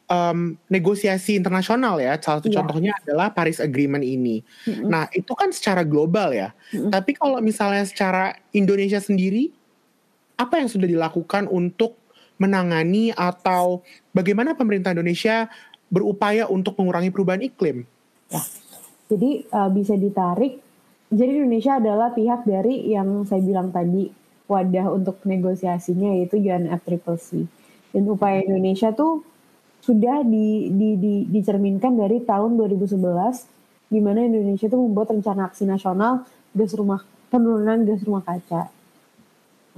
um, 0.07 0.55
negosiasi 0.71 1.35
internasional 1.37 1.99
ya. 1.99 2.15
Salah 2.19 2.41
satu 2.41 2.49
yeah. 2.49 2.57
contohnya 2.63 2.91
adalah 3.05 3.31
Paris 3.31 3.59
Agreement 3.59 4.03
ini. 4.03 4.41
Mm-hmm. 4.65 4.89
Nah 4.89 5.07
itu 5.13 5.31
kan 5.35 5.51
secara 5.53 5.83
global 5.83 6.33
ya. 6.33 6.51
Mm-hmm. 6.73 6.91
Tapi 6.91 7.11
kalau 7.15 7.39
misalnya 7.43 7.83
secara 7.85 8.35
Indonesia 8.55 8.99
sendiri, 8.99 9.51
apa 10.39 10.59
yang 10.59 10.69
sudah 10.71 10.87
dilakukan 10.87 11.45
untuk 11.51 11.99
menangani 12.37 13.09
atau 13.17 13.81
bagaimana 14.13 14.53
pemerintah 14.53 14.93
Indonesia 14.93 15.49
berupaya 15.89 16.45
untuk 16.45 16.77
mengurangi 16.77 17.09
perubahan 17.09 17.41
iklim? 17.41 17.83
Ya, 18.29 18.41
jadi 19.09 19.47
uh, 19.49 19.69
bisa 19.73 19.97
ditarik. 19.97 20.61
Jadi 21.07 21.39
Indonesia 21.39 21.79
adalah 21.79 22.11
pihak 22.11 22.43
dari 22.43 22.91
yang 22.91 23.23
saya 23.23 23.39
bilang 23.39 23.71
tadi 23.71 24.11
wadah 24.51 24.91
untuk 24.91 25.23
negosiasinya 25.23 26.19
yaitu 26.19 26.37
UNFCCC. 26.39 27.47
Dan 27.95 28.03
upaya 28.11 28.43
Indonesia 28.43 28.91
tuh 28.91 29.23
sudah 29.87 30.19
di, 30.27 30.67
di, 30.67 30.89
di, 30.99 31.13
dicerminkan 31.31 31.95
dari 31.95 32.19
tahun 32.27 32.59
2011 32.59 32.99
di 33.87 34.03
mana 34.03 34.19
Indonesia 34.27 34.67
tuh 34.67 34.83
membuat 34.83 35.15
rencana 35.15 35.47
aksi 35.47 35.63
nasional 35.63 36.27
gas 36.51 36.75
rumah 36.75 36.99
penurunan 37.31 37.87
gas 37.87 38.03
rumah 38.03 38.19
kaca. 38.27 38.67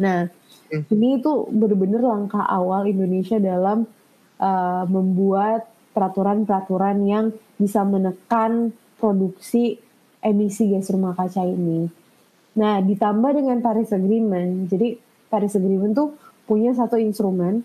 Nah, 0.01 0.25
hmm. 0.73 0.89
ini 0.89 1.21
itu 1.21 1.31
benar-benar 1.53 2.01
langkah 2.01 2.41
awal 2.41 2.89
Indonesia 2.89 3.37
dalam 3.37 3.85
uh, 4.41 4.83
membuat 4.89 5.69
peraturan-peraturan 5.93 6.97
yang 7.05 7.25
bisa 7.61 7.85
menekan 7.85 8.73
produksi 8.97 9.77
emisi 10.25 10.73
gas 10.73 10.89
rumah 10.89 11.13
kaca 11.13 11.45
ini. 11.45 11.85
Nah, 12.57 12.81
ditambah 12.81 13.31
dengan 13.37 13.61
Paris 13.61 13.93
Agreement. 13.93 14.65
Jadi 14.73 14.97
Paris 15.29 15.53
Agreement 15.53 15.93
tuh 15.93 16.17
punya 16.49 16.73
satu 16.73 16.97
instrumen 16.97 17.61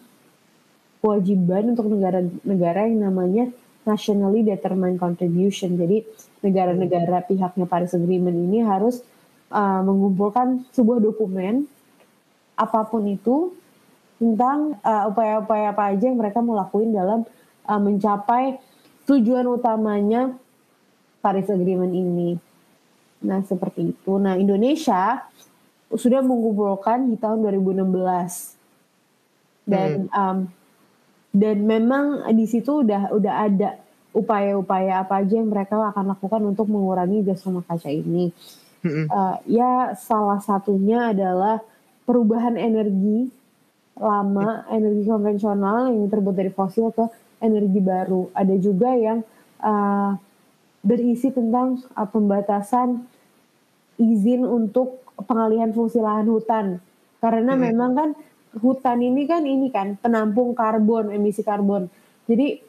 kewajiban 1.05 1.77
untuk 1.77 1.93
negara-negara 1.93 2.89
yang 2.89 3.13
namanya 3.13 3.45
nationally 3.85 4.41
determined 4.41 4.97
contribution. 4.97 5.77
Jadi 5.77 6.01
negara-negara 6.41 7.29
pihaknya 7.29 7.69
Paris 7.69 7.93
Agreement 7.93 8.33
ini 8.33 8.65
harus 8.65 9.05
uh, 9.53 9.85
mengumpulkan 9.85 10.65
sebuah 10.73 11.05
dokumen 11.05 11.69
apa 12.57 12.89
pun 12.89 13.05
itu 13.05 13.53
tentang 14.17 14.81
uh, 14.81 15.13
upaya-upaya 15.13 15.69
uh, 15.69 15.73
apa 15.77 15.93
aja 15.93 16.09
yang 16.09 16.17
mereka 16.17 16.41
mau 16.41 16.57
lakuin 16.57 16.97
dalam 16.97 17.29
uh, 17.69 17.81
mencapai 17.85 18.57
tujuan 19.05 19.45
utamanya 19.45 20.33
Paris 21.21 21.53
Agreement 21.53 21.93
ini. 21.93 22.41
Nah, 23.29 23.45
seperti 23.45 23.93
itu. 23.93 24.13
Nah, 24.17 24.41
Indonesia 24.41 25.21
sudah 25.93 26.25
mengumpulkan 26.25 27.13
di 27.13 27.21
tahun 27.21 27.45
2016. 27.45 28.57
Dan 29.65 30.09
hmm. 30.09 30.13
um, 30.13 30.39
dan 31.35 31.67
memang 31.67 32.23
di 32.31 32.47
situ 32.47 32.87
udah 32.87 33.11
udah 33.11 33.35
ada 33.51 33.75
upaya-upaya 34.15 35.03
apa 35.03 35.27
aja 35.27 35.43
yang 35.43 35.51
mereka 35.51 35.75
akan 35.91 36.15
lakukan 36.15 36.43
untuk 36.47 36.71
mengurangi 36.71 37.27
gas 37.27 37.43
rumah 37.43 37.67
kaca 37.67 37.91
ini. 37.91 38.31
Uh, 38.85 39.41
ya 39.49 39.97
salah 39.99 40.39
satunya 40.39 41.11
adalah 41.11 41.59
perubahan 42.07 42.55
energi 42.55 43.33
lama, 43.99 44.63
hmm. 44.63 44.77
energi 44.77 45.03
konvensional 45.11 45.91
yang 45.91 46.07
terbuat 46.07 46.37
dari 46.37 46.53
fosil 46.55 46.95
ke 46.95 47.05
energi 47.43 47.81
baru. 47.83 48.31
Ada 48.31 48.55
juga 48.61 48.95
yang 48.95 49.27
uh, 49.59 50.15
berisi 50.87 51.35
tentang 51.35 51.83
uh, 51.99 52.07
pembatasan 52.07 53.03
izin 53.99 54.47
untuk 54.47 55.03
pengalihan 55.27 55.75
fungsi 55.75 55.99
lahan 55.99 56.31
hutan 56.31 56.67
karena 57.25 57.57
hmm. 57.57 57.63
memang 57.63 57.91
kan 57.97 58.09
hutan 58.59 58.99
ini 59.03 59.27
kan 59.27 59.43
ini 59.43 59.71
kan 59.71 59.99
penampung 59.99 60.55
karbon 60.55 61.11
emisi 61.11 61.43
karbon. 61.43 61.91
Jadi 62.27 62.61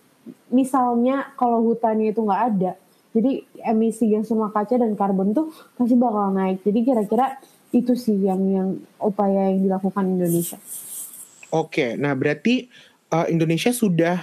misalnya 0.50 1.34
kalau 1.38 1.62
hutannya 1.62 2.10
itu 2.10 2.22
nggak 2.26 2.44
ada 2.54 2.74
jadi 3.16 3.48
emisi 3.64 4.12
gas 4.12 4.28
rumah 4.28 4.52
kaca 4.52 4.76
dan 4.76 4.92
karbon 5.00 5.32
tuh 5.32 5.48
pasti 5.80 5.96
bakal 5.96 6.36
naik. 6.36 6.60
Jadi 6.68 6.80
kira-kira 6.84 7.40
itu 7.72 7.96
sih 7.96 8.20
yang 8.20 8.44
yang 8.52 8.70
upaya 9.00 9.56
yang 9.56 9.64
dilakukan 9.64 10.04
Indonesia. 10.20 10.60
Oke 11.56 11.96
nah 11.96 12.12
berarti 12.12 12.68
uh, 13.16 13.24
Indonesia 13.32 13.72
sudah 13.72 14.20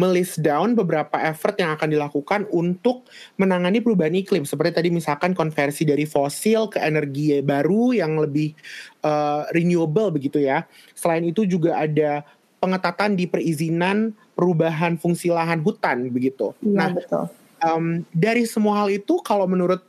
melist 0.00 0.40
down 0.40 0.72
beberapa 0.72 1.20
effort 1.20 1.60
yang 1.60 1.76
akan 1.76 1.92
dilakukan 1.92 2.48
untuk 2.48 3.04
menangani 3.36 3.84
perubahan 3.84 4.16
iklim 4.16 4.48
seperti 4.48 4.80
tadi 4.80 4.88
misalkan 4.88 5.36
konversi 5.36 5.84
dari 5.84 6.08
fosil 6.08 6.72
ke 6.72 6.80
energi 6.80 7.44
baru 7.44 7.92
yang 7.92 8.16
lebih 8.16 8.56
uh, 9.04 9.44
renewable 9.52 10.08
begitu 10.08 10.40
ya. 10.40 10.64
Selain 10.96 11.20
itu 11.20 11.44
juga 11.44 11.76
ada 11.76 12.24
pengetatan 12.64 13.12
di 13.12 13.28
perizinan 13.28 14.16
perubahan 14.32 14.96
fungsi 14.96 15.28
lahan 15.28 15.60
hutan 15.60 16.08
begitu. 16.08 16.56
Iya, 16.64 16.72
nah, 16.72 16.88
betul. 16.96 17.24
Um, 17.60 18.08
dari 18.16 18.48
semua 18.48 18.80
hal 18.80 18.88
itu 18.88 19.20
kalau 19.20 19.44
menurut 19.44 19.84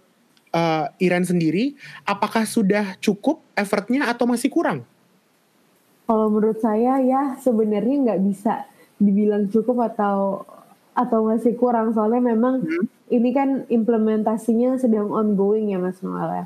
uh, 0.52 0.92
Iran 1.00 1.24
sendiri, 1.24 1.80
apakah 2.04 2.44
sudah 2.44 3.00
cukup 3.00 3.40
effortnya 3.56 4.12
atau 4.12 4.28
masih 4.28 4.52
kurang? 4.52 4.84
Kalau 6.04 6.28
menurut 6.28 6.60
saya 6.60 7.00
ya 7.00 7.40
sebenarnya 7.40 7.96
nggak 8.12 8.22
bisa 8.28 8.68
dibilang 9.02 9.50
cukup 9.50 9.90
atau 9.92 10.46
atau 10.92 11.26
masih 11.26 11.58
kurang 11.58 11.96
soalnya 11.98 12.36
memang 12.36 12.62
hmm. 12.62 12.86
ini 13.10 13.30
kan 13.34 13.66
implementasinya 13.72 14.78
sedang 14.78 15.10
ongoing 15.10 15.74
ya 15.74 15.82
Mas 15.82 15.98
Noel 16.06 16.46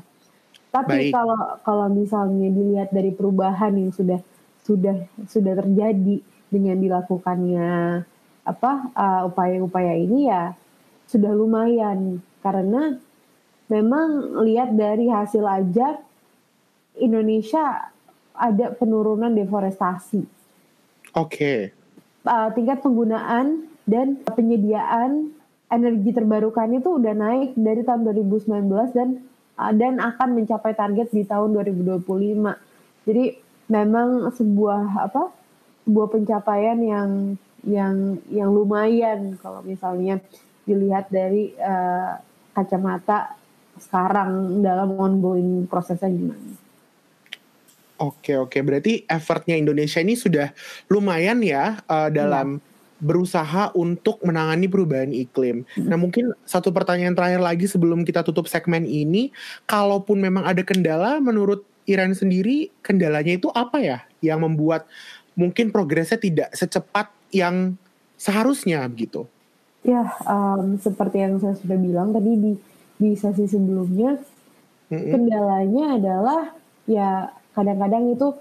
Tapi 0.72 1.10
Baik. 1.10 1.12
kalau 1.12 1.40
kalau 1.66 1.86
misalnya 1.92 2.48
dilihat 2.48 2.88
dari 2.94 3.12
perubahan 3.12 3.76
yang 3.76 3.92
sudah 3.92 4.20
sudah 4.64 4.96
sudah 5.28 5.52
terjadi 5.60 6.22
dengan 6.48 6.78
dilakukannya 6.78 8.02
apa 8.46 8.72
uh, 8.94 9.20
upaya-upaya 9.26 9.98
uh, 9.98 10.02
ini 10.06 10.30
ya 10.30 10.54
sudah 11.10 11.34
lumayan 11.34 12.22
karena 12.40 12.96
memang 13.66 14.38
lihat 14.46 14.78
dari 14.78 15.10
hasil 15.10 15.42
aja 15.42 15.98
Indonesia 17.02 17.90
ada 18.36 18.70
penurunan 18.78 19.34
deforestasi. 19.34 20.22
Oke. 21.18 21.26
Okay 21.26 21.60
uh, 22.26 22.50
tingkat 22.52 22.82
penggunaan 22.82 23.70
dan 23.86 24.20
penyediaan 24.26 25.30
energi 25.70 26.10
terbarukan 26.14 26.70
itu 26.74 26.98
udah 26.98 27.14
naik 27.14 27.54
dari 27.54 27.82
tahun 27.86 28.06
2019 28.06 28.66
dan 28.94 29.08
uh, 29.58 29.72
dan 29.72 30.02
akan 30.02 30.28
mencapai 30.42 30.74
target 30.74 31.08
di 31.14 31.22
tahun 31.22 31.54
2025. 31.54 32.02
Jadi 33.06 33.24
memang 33.70 34.30
sebuah 34.34 35.10
apa? 35.10 35.24
sebuah 35.86 36.08
pencapaian 36.10 36.78
yang 36.82 37.10
yang 37.62 38.18
yang 38.26 38.50
lumayan 38.50 39.38
kalau 39.38 39.62
misalnya 39.62 40.18
dilihat 40.66 41.06
dari 41.14 41.54
uh, 41.62 42.18
kacamata 42.50 43.38
sekarang 43.78 44.64
dalam 44.66 44.98
ongoing 44.98 45.70
prosesnya 45.70 46.10
gimana. 46.10 46.65
Oke 47.96 48.36
oke 48.36 48.60
berarti 48.60 49.08
effortnya 49.08 49.56
Indonesia 49.56 50.04
ini 50.04 50.12
sudah 50.20 50.52
lumayan 50.92 51.40
ya 51.40 51.80
uh, 51.88 52.12
dalam 52.12 52.60
hmm. 52.60 53.00
berusaha 53.00 53.72
untuk 53.72 54.20
menangani 54.20 54.68
perubahan 54.68 55.12
iklim. 55.16 55.64
Hmm. 55.72 55.88
Nah 55.88 55.96
mungkin 55.96 56.36
satu 56.44 56.68
pertanyaan 56.76 57.16
terakhir 57.16 57.40
lagi 57.40 57.64
sebelum 57.64 58.04
kita 58.04 58.20
tutup 58.20 58.52
segmen 58.52 58.84
ini, 58.84 59.32
kalaupun 59.64 60.20
memang 60.20 60.44
ada 60.44 60.60
kendala, 60.60 61.16
menurut 61.24 61.64
Iran 61.88 62.12
sendiri 62.12 62.68
kendalanya 62.84 63.40
itu 63.40 63.48
apa 63.56 63.80
ya 63.80 63.98
yang 64.20 64.44
membuat 64.44 64.84
mungkin 65.32 65.72
progresnya 65.72 66.20
tidak 66.20 66.52
secepat 66.52 67.08
yang 67.32 67.80
seharusnya 68.20 68.84
begitu? 68.92 69.24
Ya 69.86 70.04
um, 70.28 70.76
seperti 70.76 71.24
yang 71.24 71.40
saya 71.40 71.56
sudah 71.56 71.78
bilang 71.80 72.12
tadi 72.12 72.32
di 72.36 72.52
di 72.96 73.10
sesi 73.16 73.48
sebelumnya 73.48 74.20
hmm. 74.92 75.10
kendalanya 75.12 75.84
adalah 75.96 76.42
ya 76.88 77.30
kadang-kadang 77.56 78.12
itu 78.12 78.36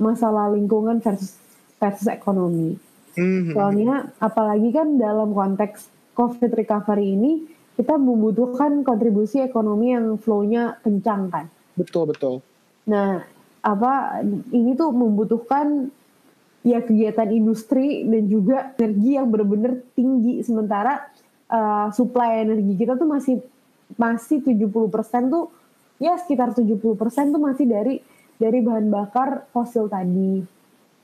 masalah 0.00 0.48
lingkungan 0.50 1.04
versus 1.04 1.36
versus 1.76 2.08
ekonomi. 2.08 2.80
Hmm. 3.14 3.52
Soalnya 3.52 4.10
apalagi 4.18 4.72
kan 4.72 4.96
dalam 4.96 5.36
konteks 5.36 5.92
COVID 6.16 6.50
recovery 6.56 7.14
ini 7.14 7.32
kita 7.76 7.98
membutuhkan 7.98 8.86
kontribusi 8.86 9.42
ekonomi 9.42 9.92
yang 9.92 10.16
flow-nya 10.18 10.78
kencang 10.80 11.30
kan. 11.30 11.46
Betul 11.76 12.10
betul. 12.10 12.40
Nah 12.88 13.22
apa 13.64 14.22
ini 14.52 14.76
tuh 14.76 14.90
membutuhkan 14.94 15.88
ya 16.64 16.80
kegiatan 16.80 17.28
industri 17.28 18.08
dan 18.08 18.24
juga 18.28 18.72
energi 18.80 19.10
yang 19.20 19.28
benar-benar 19.28 19.84
tinggi 19.92 20.40
sementara 20.40 21.12
uh, 21.52 21.92
supply 21.92 22.40
energi 22.40 22.72
kita 22.76 22.96
tuh 22.96 23.08
masih 23.08 23.36
masih 24.00 24.40
70% 24.40 24.72
tuh 25.28 25.52
ya 26.00 26.16
sekitar 26.16 26.56
70% 26.56 26.72
tuh 27.04 27.40
masih 27.42 27.66
dari 27.68 27.94
dari 28.38 28.58
bahan 28.60 28.90
bakar 28.90 29.46
fosil 29.54 29.86
tadi. 29.86 30.42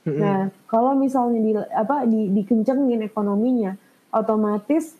Mm-hmm. 0.00 0.20
Nah, 0.20 0.48
kalau 0.66 0.96
misalnya 0.96 1.40
di 1.40 1.52
apa 1.56 2.08
di 2.08 2.32
dikencengin 2.32 3.04
ekonominya, 3.04 3.76
otomatis 4.10 4.96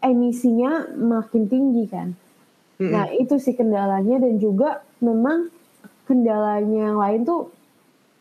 emisinya 0.00 0.88
makin 0.96 1.44
tinggi 1.46 1.84
kan. 1.86 2.16
Mm-hmm. 2.78 2.92
Nah, 2.92 3.04
itu 3.12 3.34
sih 3.36 3.54
kendalanya 3.54 4.22
dan 4.22 4.34
juga 4.40 4.82
memang 5.02 5.52
kendalanya 6.08 6.94
yang 6.94 6.98
lain 6.98 7.20
tuh 7.28 7.52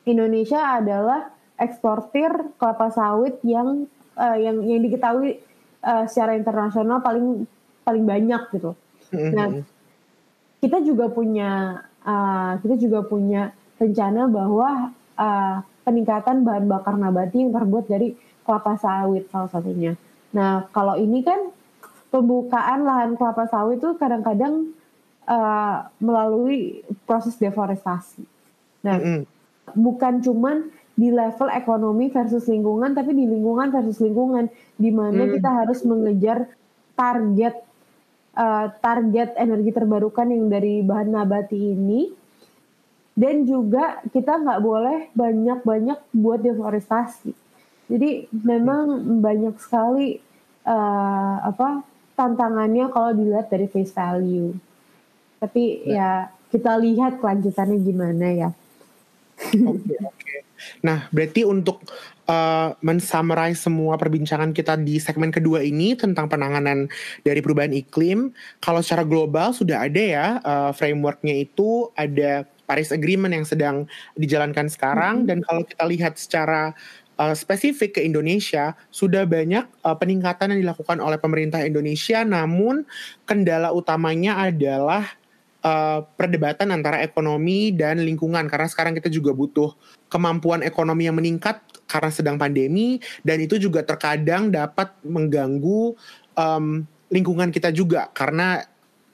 Indonesia 0.04 0.60
adalah 0.78 1.32
eksportir 1.58 2.30
kelapa 2.60 2.92
sawit 2.92 3.40
yang 3.42 3.88
uh, 4.20 4.38
yang 4.38 4.62
yang 4.68 4.84
diketahui 4.84 5.40
uh, 5.82 6.06
secara 6.06 6.36
internasional 6.36 7.00
paling 7.00 7.48
paling 7.88 8.04
banyak 8.04 8.42
gitu. 8.52 8.76
Mm-hmm. 9.16 9.32
Nah, 9.34 9.48
kita 10.60 10.84
juga 10.84 11.08
punya 11.08 11.82
uh, 12.08 12.56
kita 12.64 12.76
juga 12.80 13.04
punya 13.04 13.52
rencana 13.78 14.26
bahwa 14.32 14.96
uh, 15.20 15.56
peningkatan 15.84 16.48
bahan 16.48 16.66
bakar 16.66 16.96
nabati 16.96 17.44
yang 17.44 17.52
terbuat 17.52 17.86
dari 17.92 18.16
kelapa 18.48 18.80
sawit 18.80 19.28
salah 19.28 19.52
satunya. 19.52 20.00
Nah, 20.32 20.66
kalau 20.72 20.96
ini 20.96 21.22
kan 21.22 21.52
pembukaan 22.08 22.88
lahan 22.88 23.20
kelapa 23.20 23.46
sawit 23.52 23.84
itu 23.84 24.00
kadang-kadang 24.00 24.72
uh, 25.28 25.92
melalui 26.00 26.82
proses 27.04 27.36
deforestasi. 27.36 28.24
Nah, 28.88 28.96
mm 28.98 29.04
-hmm. 29.04 29.22
bukan 29.76 30.24
cuman 30.24 30.72
di 30.98 31.14
level 31.14 31.52
ekonomi 31.54 32.10
versus 32.10 32.50
lingkungan, 32.50 32.98
tapi 32.98 33.14
di 33.14 33.30
lingkungan 33.30 33.70
versus 33.70 34.02
lingkungan, 34.02 34.50
di 34.80 34.90
mana 34.90 35.30
mm. 35.30 35.32
kita 35.38 35.50
harus 35.64 35.86
mengejar 35.86 36.50
target 36.98 37.67
uh, 38.38 38.70
target 38.78 39.34
energi 39.36 39.74
terbarukan 39.74 40.30
yang 40.30 40.48
dari 40.48 40.86
bahan 40.86 41.10
nabati 41.10 41.58
ini 41.58 42.14
dan 43.18 43.50
juga 43.50 44.06
kita 44.14 44.38
nggak 44.38 44.62
boleh 44.62 45.10
banyak-banyak 45.18 46.00
buat 46.14 46.40
deforestasi. 46.46 47.34
Jadi 47.90 48.30
memang 48.30 49.18
banyak 49.26 49.58
sekali 49.58 50.22
uh, 50.70 51.36
apa 51.42 51.82
tantangannya 52.14 52.94
kalau 52.94 53.18
dilihat 53.18 53.50
dari 53.50 53.66
face 53.66 53.90
value. 53.90 54.54
Tapi 55.42 55.90
ya 55.90 56.30
kita 56.54 56.78
lihat 56.78 57.18
kelanjutannya 57.18 57.78
gimana 57.82 58.28
ya. 58.30 58.50
Oke, 59.38 59.66
okay, 59.66 59.98
oke. 60.02 60.18
Okay. 60.22 60.47
Nah, 60.84 61.08
berarti 61.10 61.44
untuk 61.48 61.84
uh, 62.28 62.76
mensummarize 62.84 63.60
semua 63.60 63.96
perbincangan 63.96 64.52
kita 64.52 64.78
di 64.78 65.02
segmen 65.02 65.34
kedua 65.34 65.64
ini 65.64 65.96
tentang 65.98 66.28
penanganan 66.28 66.92
dari 67.24 67.40
perubahan 67.40 67.74
iklim, 67.74 68.32
kalau 68.60 68.84
secara 68.84 69.08
global 69.08 69.56
sudah 69.56 69.88
ada 69.88 70.02
ya 70.02 70.28
uh, 70.44 70.72
frameworknya 70.76 71.48
itu 71.48 71.90
ada 71.96 72.46
Paris 72.68 72.92
Agreement 72.92 73.32
yang 73.32 73.48
sedang 73.48 73.88
dijalankan 74.20 74.68
sekarang 74.68 75.24
mm-hmm. 75.24 75.30
dan 75.32 75.38
kalau 75.48 75.64
kita 75.64 75.84
lihat 75.88 76.14
secara 76.20 76.76
uh, 77.16 77.34
spesifik 77.34 77.98
ke 77.98 78.02
Indonesia 78.04 78.76
sudah 78.92 79.24
banyak 79.24 79.64
uh, 79.88 79.96
peningkatan 79.96 80.54
yang 80.54 80.68
dilakukan 80.68 81.00
oleh 81.00 81.16
pemerintah 81.16 81.64
Indonesia 81.64 82.28
namun 82.28 82.84
kendala 83.24 83.72
utamanya 83.72 84.44
adalah 84.44 85.08
uh, 85.64 86.04
perdebatan 86.20 86.76
antara 86.76 87.02
ekonomi 87.02 87.72
dan 87.72 88.04
lingkungan 88.04 88.46
karena 88.52 88.68
sekarang 88.68 88.94
kita 89.00 89.08
juga 89.08 89.32
butuh 89.32 89.72
kemampuan 90.08 90.64
ekonomi 90.64 91.08
yang 91.08 91.18
meningkat 91.20 91.60
karena 91.88 92.12
sedang 92.12 92.36
pandemi 92.36 93.00
dan 93.24 93.40
itu 93.40 93.56
juga 93.60 93.84
terkadang 93.84 94.52
dapat 94.52 94.92
mengganggu 95.08 95.96
um, 96.36 96.84
lingkungan 97.08 97.52
kita 97.52 97.72
juga 97.72 98.12
karena 98.12 98.68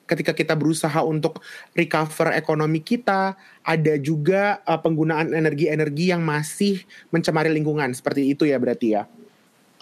ketika 0.03 0.35
kita 0.35 0.53
berusaha 0.53 0.99
untuk 1.01 1.39
recover 1.73 2.35
ekonomi 2.35 2.83
kita 2.83 3.39
ada 3.63 3.93
juga 3.97 4.59
uh, 4.67 4.77
penggunaan 4.77 5.31
energi-energi 5.31 6.11
yang 6.11 6.21
masih 6.21 6.83
mencemari 7.09 7.49
lingkungan 7.49 7.89
seperti 7.95 8.35
itu 8.35 8.43
ya 8.43 8.59
berarti 8.59 8.99
ya. 8.99 9.07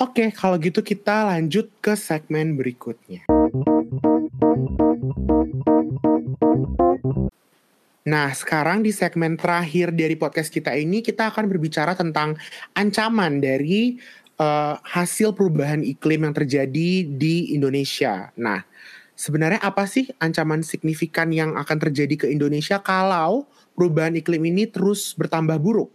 Oke, 0.02 0.34
kalau 0.34 0.58
gitu 0.58 0.82
kita 0.82 1.30
lanjut 1.30 1.70
ke 1.78 1.94
segmen 1.94 2.58
berikutnya. 2.58 3.22
Nah, 8.02 8.34
sekarang 8.34 8.82
di 8.82 8.90
segmen 8.90 9.38
terakhir 9.38 9.94
dari 9.94 10.18
podcast 10.18 10.50
kita 10.50 10.74
ini 10.74 11.06
kita 11.06 11.30
akan 11.30 11.46
berbicara 11.46 11.94
tentang 11.94 12.34
ancaman 12.74 13.38
dari 13.38 14.02
uh, 14.42 14.82
hasil 14.82 15.38
perubahan 15.38 15.86
iklim 15.86 16.26
yang 16.26 16.34
terjadi 16.34 17.06
di 17.06 17.54
Indonesia. 17.54 18.34
Nah, 18.42 18.66
sebenarnya 19.14 19.62
apa 19.62 19.86
sih 19.86 20.10
ancaman 20.18 20.66
signifikan 20.66 21.30
yang 21.30 21.54
akan 21.54 21.78
terjadi 21.78 22.26
ke 22.26 22.28
Indonesia 22.34 22.82
kalau 22.82 23.46
perubahan 23.78 24.18
iklim 24.18 24.50
ini 24.50 24.66
terus 24.66 25.14
bertambah 25.14 25.62
buruk? 25.62 25.94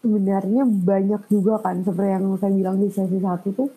Sebenarnya 0.00 0.64
banyak 0.64 1.28
juga 1.28 1.60
kan, 1.60 1.84
seperti 1.84 2.08
yang 2.08 2.24
saya 2.40 2.56
bilang 2.56 2.80
di 2.80 2.88
sesi 2.88 3.20
satu 3.20 3.48
tuh, 3.52 3.70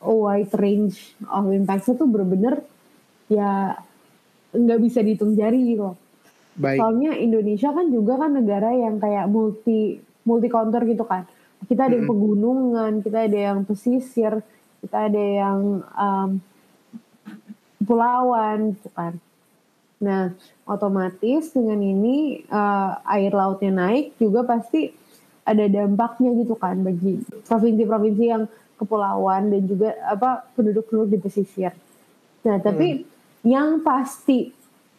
a 0.00 0.08
wide 0.08 0.56
range 0.56 1.12
of 1.28 1.44
impacts 1.52 1.92
itu 1.92 2.08
benar-benar 2.08 2.64
ya 3.28 3.76
nggak 4.56 4.80
bisa 4.80 5.04
dihitung 5.04 5.36
jari 5.36 5.76
gitu 5.76 5.92
Baik. 6.54 6.78
Soalnya 6.78 7.12
Indonesia 7.18 7.70
kan 7.74 7.86
juga 7.90 8.14
kan 8.18 8.30
negara 8.30 8.70
yang 8.70 9.02
kayak 9.02 9.26
multi 9.26 9.98
multi 10.22 10.48
counter 10.48 10.82
gitu 10.86 11.02
kan. 11.02 11.26
Kita 11.64 11.88
ada 11.88 11.96
yang 11.96 12.08
pegunungan, 12.08 12.92
kita 13.00 13.24
ada 13.24 13.38
yang 13.52 13.58
pesisir, 13.64 14.44
kita 14.84 15.08
ada 15.08 15.22
yang 15.22 15.80
um, 15.96 16.30
pulauan 17.82 18.76
gitu 18.76 18.90
kan. 18.92 19.16
Nah, 20.04 20.36
otomatis 20.68 21.56
dengan 21.56 21.80
ini 21.80 22.44
uh, 22.52 23.00
air 23.08 23.32
lautnya 23.32 23.72
naik 23.72 24.16
juga 24.20 24.44
pasti 24.44 24.92
ada 25.44 25.64
dampaknya 25.68 26.32
gitu 26.40 26.56
kan 26.56 26.80
bagi 26.80 27.20
provinsi-provinsi 27.44 28.24
yang 28.24 28.44
kepulauan 28.80 29.52
dan 29.52 29.62
juga 29.64 29.96
apa 30.04 30.44
penduduk-penduduk 30.56 31.08
di 31.16 31.18
pesisir. 31.20 31.72
Nah, 32.44 32.60
tapi 32.60 33.00
hmm. 33.00 33.04
yang 33.48 33.80
pasti 33.80 34.52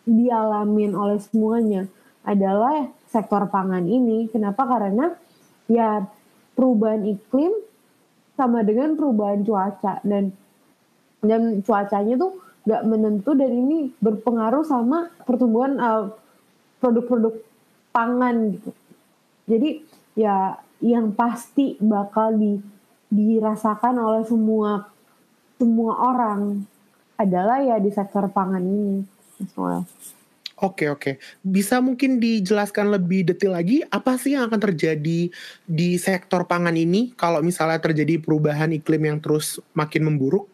dialamin 0.06 0.94
oleh 0.94 1.18
semuanya 1.20 1.90
adalah 2.26 2.90
sektor 3.10 3.46
pangan 3.50 3.86
ini. 3.86 4.30
Kenapa? 4.30 4.66
Karena 4.66 5.14
ya 5.70 6.06
perubahan 6.54 7.06
iklim 7.06 7.54
sama 8.38 8.62
dengan 8.62 8.94
perubahan 8.96 9.42
cuaca 9.44 10.00
dan 10.06 10.32
dan 11.26 11.62
cuacanya 11.66 12.16
tuh 12.16 12.38
nggak 12.66 12.84
menentu 12.86 13.32
dan 13.38 13.52
ini 13.54 13.94
berpengaruh 14.02 14.66
sama 14.66 15.14
pertumbuhan 15.26 15.78
uh, 15.78 16.10
produk-produk 16.82 17.38
pangan 17.94 18.58
gitu. 18.58 18.72
Jadi 19.46 19.70
ya 20.18 20.58
yang 20.82 21.14
pasti 21.14 21.78
bakal 21.80 22.36
di, 22.36 22.60
dirasakan 23.14 23.96
oleh 24.02 24.24
semua 24.26 24.90
semua 25.56 25.94
orang 26.12 26.68
adalah 27.16 27.64
ya 27.64 27.80
di 27.80 27.94
sektor 27.94 28.28
pangan 28.28 28.66
ini. 28.66 29.15
Oke 30.56 30.88
oke, 30.88 31.20
bisa 31.44 31.84
mungkin 31.84 32.16
dijelaskan 32.16 32.88
lebih 32.88 33.28
detail 33.28 33.60
lagi 33.60 33.84
apa 33.92 34.16
sih 34.16 34.40
yang 34.40 34.48
akan 34.48 34.72
terjadi 34.72 35.28
di 35.68 35.90
sektor 36.00 36.48
pangan 36.48 36.72
ini 36.80 37.12
kalau 37.20 37.44
misalnya 37.44 37.76
terjadi 37.84 38.24
perubahan 38.24 38.72
iklim 38.72 39.04
yang 39.04 39.20
terus 39.20 39.60
makin 39.76 40.08
memburuk? 40.08 40.48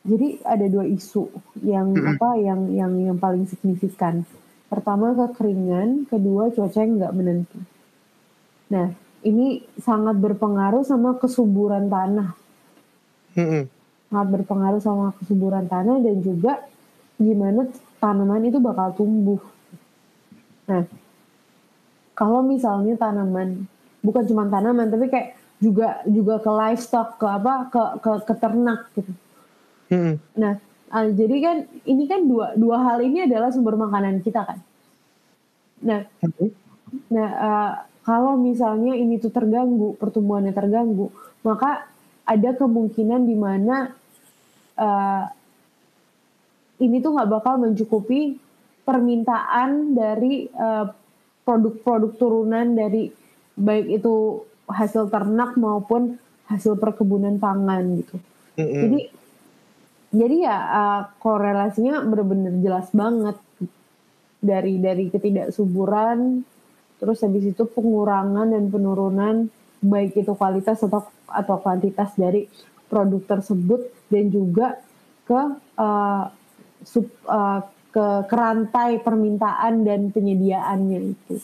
Jadi 0.00 0.40
ada 0.40 0.64
dua 0.72 0.88
isu 0.88 1.28
yang 1.60 1.92
mm 1.92 2.00
-hmm. 2.00 2.12
apa 2.16 2.28
yang 2.40 2.60
yang 2.72 2.92
yang 3.12 3.18
paling 3.20 3.44
signifikan. 3.44 4.24
Pertama 4.72 5.12
kekeringan, 5.12 6.08
kedua 6.08 6.48
cuaca 6.56 6.80
yang 6.80 6.96
nggak 6.96 7.12
menentu. 7.12 7.58
Nah 8.72 8.96
ini 9.28 9.60
sangat 9.76 10.16
berpengaruh 10.16 10.88
sama 10.88 11.20
kesuburan 11.20 11.92
tanah. 11.92 12.32
Mm 13.36 13.44
-hmm. 13.44 13.62
Sangat 14.08 14.28
berpengaruh 14.40 14.80
sama 14.80 15.12
kesuburan 15.20 15.68
tanah 15.68 16.00
dan 16.00 16.16
juga 16.24 16.64
gimana 17.16 17.68
tanaman 17.98 18.44
itu 18.44 18.58
bakal 18.60 18.92
tumbuh. 18.96 19.40
Nah, 20.68 20.84
kalau 22.16 22.40
misalnya 22.44 22.96
tanaman 22.96 23.68
bukan 24.04 24.24
cuma 24.28 24.46
tanaman 24.48 24.88
tapi 24.88 25.08
kayak 25.08 25.36
juga 25.56 26.04
juga 26.04 26.38
ke 26.38 26.50
livestock 26.52 27.16
ke 27.16 27.26
apa 27.26 27.52
ke 27.72 27.82
ke, 28.04 28.10
ke 28.28 28.34
ternak 28.36 28.80
gitu. 28.92 29.12
Hmm. 29.86 30.14
Nah, 30.36 30.60
Uh, 30.86 31.10
jadi 31.10 31.36
kan 31.42 31.56
ini 31.82 32.06
kan 32.06 32.30
dua 32.30 32.54
dua 32.54 32.78
hal 32.78 33.02
ini 33.02 33.26
adalah 33.26 33.50
sumber 33.50 33.74
makanan 33.74 34.22
kita 34.22 34.46
kan. 34.46 34.62
Nah, 35.82 36.06
nah 37.10 37.28
uh, 37.42 37.72
kalau 38.06 38.38
misalnya 38.38 38.94
ini 38.94 39.18
tuh 39.18 39.34
terganggu, 39.34 39.98
pertumbuhannya 39.98 40.54
terganggu, 40.54 41.10
maka 41.42 41.90
ada 42.22 42.54
kemungkinan 42.54 43.26
di 43.26 43.34
mana 43.34 43.90
uh, 44.78 45.26
ini 46.82 47.00
tuh 47.00 47.16
nggak 47.16 47.30
bakal 47.30 47.60
mencukupi 47.60 48.36
permintaan 48.86 49.96
dari 49.96 50.46
produk 50.50 50.94
produk-produk 51.46 52.12
turunan 52.18 52.74
dari 52.74 53.06
baik 53.54 54.02
itu 54.02 54.42
hasil 54.66 55.06
ternak 55.14 55.54
maupun 55.54 56.18
hasil 56.50 56.74
perkebunan 56.74 57.38
pangan 57.38 57.82
gitu. 58.02 58.18
Mm 58.58 58.66
-hmm. 58.66 58.80
Jadi 58.82 59.00
jadi 60.16 60.36
ya 60.48 60.56
uh, 60.58 61.02
korelasinya 61.22 62.02
benar-benar 62.02 62.54
jelas 62.62 62.88
banget 62.90 63.38
dari 64.42 64.78
dari 64.78 65.10
ketidaksuburan 65.10 66.44
terus 66.96 67.20
habis 67.20 67.44
itu 67.52 67.62
pengurangan 67.68 68.48
dan 68.48 68.72
penurunan 68.72 69.52
baik 69.84 70.16
itu 70.16 70.32
kualitas 70.32 70.80
atau 70.80 71.04
atau 71.28 71.56
kuantitas 71.60 72.16
dari 72.16 72.48
produk 72.88 73.20
tersebut 73.26 73.92
dan 74.08 74.24
juga 74.32 74.80
ke 75.26 75.40
uh, 75.76 76.24
sub, 76.86 77.10
uh, 77.26 77.66
ke 77.90 78.06
kerantai 78.30 79.02
permintaan 79.02 79.82
dan 79.82 80.14
penyediaannya 80.14 81.16
itu. 81.16 81.34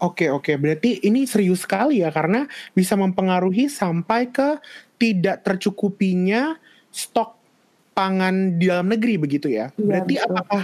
Oke 0.00 0.26
oke, 0.28 0.52
berarti 0.58 1.00
ini 1.06 1.24
serius 1.24 1.62
sekali 1.62 2.02
ya 2.04 2.10
karena 2.10 2.50
bisa 2.74 2.98
mempengaruhi 2.98 3.70
sampai 3.70 4.28
ke 4.28 4.58
tidak 5.00 5.46
tercukupinya 5.46 6.58
stok 6.90 7.38
pangan 7.94 8.58
di 8.58 8.68
dalam 8.68 8.90
negeri 8.90 9.16
begitu 9.20 9.48
ya. 9.48 9.70
ya 9.70 9.78
Berarti 9.78 10.14
betul. 10.18 10.26
apakah 10.26 10.62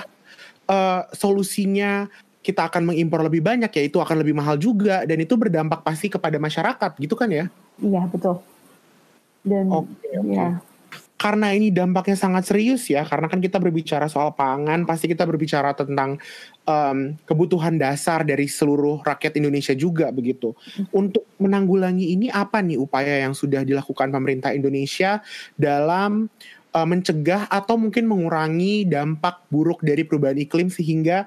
uh, 0.66 1.02
solusinya 1.14 2.10
kita 2.42 2.66
akan 2.66 2.94
mengimpor 2.94 3.22
lebih 3.22 3.42
banyak 3.42 3.70
ya 3.70 3.82
itu 3.86 3.98
akan 4.02 4.22
lebih 4.26 4.34
mahal 4.34 4.58
juga 4.58 5.06
dan 5.06 5.18
itu 5.22 5.34
berdampak 5.38 5.86
pasti 5.86 6.10
kepada 6.10 6.40
masyarakat 6.42 6.90
gitu 6.98 7.14
kan 7.14 7.30
ya? 7.30 7.46
Iya 7.78 8.02
betul. 8.10 8.42
Dan 9.46 9.70
okay, 9.70 10.12
okay. 10.18 10.34
ya 10.34 10.48
karena 11.16 11.56
ini 11.56 11.72
dampaknya 11.72 12.12
sangat 12.12 12.44
serius 12.44 12.92
ya 12.92 13.00
karena 13.08 13.24
kan 13.24 13.40
kita 13.40 13.56
berbicara 13.56 14.04
soal 14.04 14.36
pangan 14.36 14.84
pasti 14.84 15.08
kita 15.08 15.24
berbicara 15.24 15.72
tentang 15.72 16.20
um, 16.68 17.16
kebutuhan 17.24 17.80
dasar 17.80 18.20
dari 18.20 18.44
seluruh 18.44 19.00
rakyat 19.00 19.40
Indonesia 19.40 19.72
juga 19.72 20.12
begitu. 20.12 20.52
Untuk 20.92 21.24
menanggulangi 21.40 22.12
ini 22.12 22.28
apa 22.28 22.60
nih 22.60 22.76
upaya 22.76 23.24
yang 23.24 23.32
sudah 23.32 23.64
dilakukan 23.64 24.12
pemerintah 24.12 24.52
Indonesia 24.52 25.24
dalam 25.56 26.28
uh, 26.76 26.86
mencegah 26.86 27.48
atau 27.48 27.80
mungkin 27.80 28.04
mengurangi 28.04 28.84
dampak 28.84 29.48
buruk 29.48 29.80
dari 29.80 30.04
perubahan 30.04 30.36
iklim 30.36 30.68
sehingga 30.68 31.24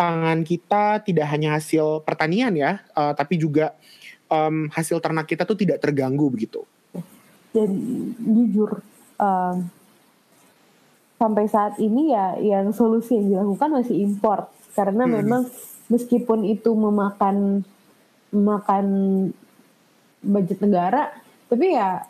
pangan 0.00 0.42
kita 0.42 1.04
tidak 1.04 1.28
hanya 1.28 1.60
hasil 1.60 2.02
pertanian 2.02 2.56
ya 2.56 2.82
uh, 2.96 3.12
tapi 3.14 3.36
juga 3.36 3.76
um, 4.32 4.72
hasil 4.72 4.96
ternak 5.04 5.28
kita 5.28 5.44
tuh 5.44 5.60
tidak 5.60 5.84
terganggu 5.84 6.32
begitu? 6.32 6.64
Dan 7.54 7.70
jujur 8.18 8.82
um, 9.24 9.54
sampai 11.16 11.48
saat 11.48 11.80
ini 11.80 12.12
ya 12.12 12.36
yang 12.36 12.68
solusi 12.76 13.16
yang 13.16 13.32
dilakukan 13.32 13.80
masih 13.80 13.96
impor 14.04 14.52
karena 14.76 15.08
hmm. 15.08 15.12
memang 15.22 15.42
meskipun 15.88 16.44
itu 16.44 16.76
memakan 16.76 17.64
memakan 18.34 18.86
budget 20.20 20.58
negara 20.60 21.16
tapi 21.48 21.72
ya 21.72 22.04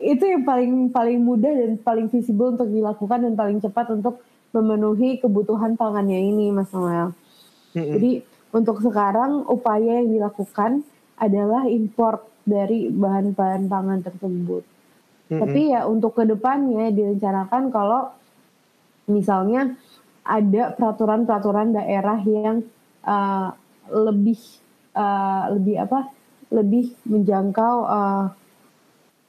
itu 0.00 0.24
yang 0.24 0.44
paling 0.48 0.72
paling 0.88 1.20
mudah 1.20 1.52
dan 1.52 1.76
paling 1.80 2.08
visible 2.08 2.56
untuk 2.56 2.68
dilakukan 2.72 3.20
dan 3.20 3.34
paling 3.36 3.60
cepat 3.60 3.92
untuk 3.92 4.24
memenuhi 4.50 5.20
kebutuhan 5.20 5.76
pangannya 5.76 6.18
ini 6.18 6.50
Mas 6.50 6.72
Noel. 6.72 7.12
Hmm. 7.76 7.86
Jadi 7.94 8.24
untuk 8.50 8.82
sekarang 8.82 9.46
upaya 9.46 10.02
yang 10.02 10.10
dilakukan 10.10 10.82
adalah 11.20 11.68
import 11.68 12.26
dari 12.48 12.88
bahan-bahan 12.88 13.68
pangan 13.68 14.00
tersebut. 14.02 14.64
Mm-hmm. 15.30 15.40
Tapi 15.46 15.60
ya 15.70 15.86
untuk 15.86 16.18
ke 16.18 16.26
depannya 16.26 16.90
direncanakan 16.90 17.70
kalau 17.70 18.10
misalnya 19.06 19.78
ada 20.26 20.74
peraturan-peraturan 20.74 21.70
daerah 21.70 22.18
yang 22.26 22.66
uh, 23.06 23.54
lebih 23.90 24.38
uh, 24.98 25.54
lebih 25.54 25.86
apa 25.86 26.10
lebih 26.50 26.98
menjangkau 27.06 27.74
uh, 27.86 28.26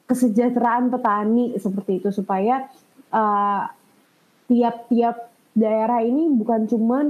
kesejahteraan 0.10 0.90
petani 0.90 1.54
seperti 1.62 2.02
itu 2.02 2.10
supaya 2.10 2.66
uh, 3.14 3.70
tiap-tiap 4.50 5.32
daerah 5.54 6.02
ini 6.02 6.34
bukan 6.34 6.68
cuman 6.68 7.06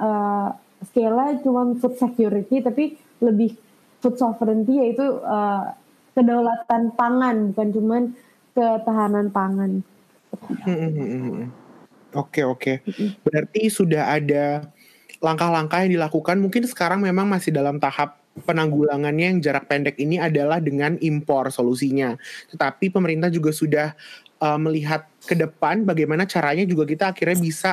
uh, 0.00 0.48
skala 0.90 1.38
cuman 1.44 1.76
food 1.76 1.94
security 2.00 2.64
tapi 2.64 2.96
lebih 3.20 3.54
food 4.00 4.16
sovereignty 4.16 4.80
yaitu 4.80 5.04
uh, 5.22 5.76
kedaulatan 6.16 6.90
pangan 6.96 7.52
bukan 7.52 7.68
cuman 7.70 8.02
ketahanan 8.60 9.26
pangan. 9.32 9.72
Oke 12.14 12.42
oke. 12.42 12.72
Berarti 13.22 13.70
sudah 13.70 14.14
ada 14.18 14.66
langkah-langkah 15.22 15.84
yang 15.86 16.00
dilakukan. 16.00 16.36
Mungkin 16.40 16.66
sekarang 16.66 17.00
memang 17.04 17.28
masih 17.28 17.54
dalam 17.54 17.78
tahap 17.78 18.18
penanggulangannya 18.46 19.36
yang 19.36 19.40
jarak 19.42 19.66
pendek 19.66 19.98
ini 19.98 20.16
adalah 20.22 20.62
dengan 20.62 20.96
impor 21.02 21.50
solusinya. 21.50 22.16
Tetapi 22.50 22.88
pemerintah 22.90 23.28
juga 23.28 23.50
sudah 23.50 23.92
uh, 24.40 24.58
melihat 24.58 25.06
ke 25.26 25.36
depan 25.36 25.84
bagaimana 25.84 26.24
caranya 26.24 26.64
juga 26.64 26.88
kita 26.88 27.12
akhirnya 27.12 27.38
bisa 27.38 27.70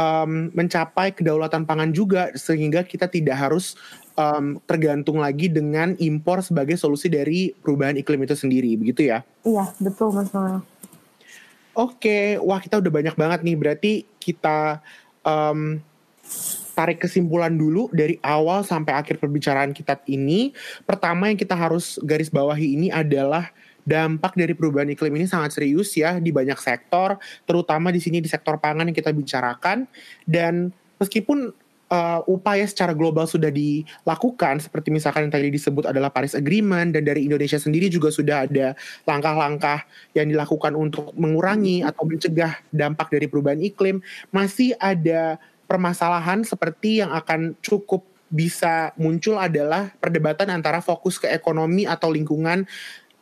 um, 0.00 0.48
mencapai 0.56 1.12
kedaulatan 1.12 1.68
pangan 1.68 1.92
juga 1.92 2.32
sehingga 2.32 2.80
kita 2.80 3.04
tidak 3.12 3.36
harus 3.36 3.76
um, 4.16 4.56
tergantung 4.64 5.20
lagi 5.20 5.52
dengan 5.52 5.92
impor 6.00 6.40
sebagai 6.40 6.80
solusi 6.80 7.12
dari 7.12 7.52
perubahan 7.52 8.00
iklim 8.00 8.24
itu 8.24 8.32
sendiri, 8.32 8.72
begitu 8.80 9.12
ya? 9.12 9.20
Iya, 9.44 9.68
betul 9.76 10.16
Mas 10.16 10.32
Noel. 10.32 10.64
Oke, 11.76 12.40
wah 12.40 12.58
kita 12.58 12.80
udah 12.80 12.92
banyak 12.92 13.14
banget 13.14 13.40
nih. 13.46 13.56
Berarti 13.56 13.92
kita 14.18 14.82
um, 15.22 15.78
tarik 16.74 16.98
kesimpulan 17.04 17.54
dulu 17.54 17.92
dari 17.92 18.16
awal 18.24 18.66
sampai 18.66 18.96
akhir 18.96 19.20
perbicaraan 19.22 19.70
kita 19.70 20.00
ini. 20.10 20.56
Pertama 20.82 21.30
yang 21.30 21.38
kita 21.38 21.54
harus 21.54 22.00
garis 22.02 22.32
bawahi 22.32 22.74
ini 22.74 22.88
adalah 22.90 23.52
dampak 23.90 24.38
dari 24.38 24.54
perubahan 24.54 24.86
iklim 24.94 25.18
ini 25.18 25.26
sangat 25.26 25.58
serius 25.58 25.90
ya 25.98 26.22
di 26.22 26.30
banyak 26.30 26.56
sektor, 26.62 27.18
terutama 27.42 27.90
di 27.90 27.98
sini 27.98 28.22
di 28.22 28.30
sektor 28.30 28.62
pangan 28.62 28.86
yang 28.86 28.94
kita 28.94 29.10
bicarakan. 29.10 29.90
Dan 30.22 30.70
meskipun 31.02 31.50
uh, 31.90 32.20
upaya 32.30 32.64
secara 32.64 32.94
global 32.94 33.26
sudah 33.26 33.50
dilakukan 33.50 34.62
seperti 34.62 34.94
misalkan 34.94 35.26
yang 35.26 35.34
tadi 35.34 35.50
disebut 35.50 35.90
adalah 35.90 36.08
Paris 36.08 36.38
Agreement 36.38 36.94
dan 36.94 37.02
dari 37.02 37.26
Indonesia 37.26 37.58
sendiri 37.58 37.90
juga 37.90 38.14
sudah 38.14 38.46
ada 38.46 38.78
langkah-langkah 39.04 39.84
yang 40.14 40.30
dilakukan 40.30 40.72
untuk 40.78 41.12
mengurangi 41.18 41.82
atau 41.82 42.06
mencegah 42.06 42.62
dampak 42.70 43.10
dari 43.10 43.26
perubahan 43.26 43.60
iklim 43.60 43.98
masih 44.30 44.78
ada 44.78 45.36
permasalahan 45.66 46.46
seperti 46.46 47.02
yang 47.02 47.10
akan 47.14 47.58
cukup 47.62 48.06
bisa 48.30 48.94
muncul 48.94 49.34
adalah 49.42 49.90
perdebatan 49.98 50.54
antara 50.54 50.78
fokus 50.78 51.18
ke 51.18 51.26
ekonomi 51.26 51.82
atau 51.82 52.14
lingkungan 52.14 52.62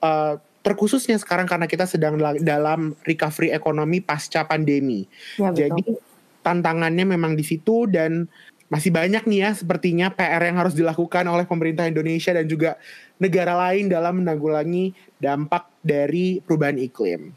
uh, 0.05 0.37
terkhususnya 0.63 1.17
sekarang 1.17 1.47
karena 1.47 1.71
kita 1.71 1.87
sedang 1.87 2.19
dalam 2.43 2.95
recovery 3.07 3.55
ekonomi 3.55 4.03
pasca 4.03 4.45
pandemi. 4.45 5.07
Ya, 5.39 5.55
Jadi 5.55 5.97
tantangannya 6.43 7.05
memang 7.05 7.39
di 7.39 7.45
situ 7.47 7.87
dan 7.89 8.27
masih 8.69 8.93
banyak 8.93 9.25
nih 9.25 9.49
ya 9.49 9.51
sepertinya 9.57 10.13
PR 10.13 10.45
yang 10.45 10.61
harus 10.61 10.77
dilakukan 10.77 11.25
oleh 11.25 11.49
pemerintah 11.49 11.89
Indonesia 11.89 12.37
dan 12.37 12.45
juga 12.45 12.77
negara 13.17 13.57
lain 13.57 13.89
dalam 13.89 14.21
menanggulangi 14.21 14.93
dampak 15.17 15.73
dari 15.81 16.45
perubahan 16.45 16.77
iklim. 16.77 17.33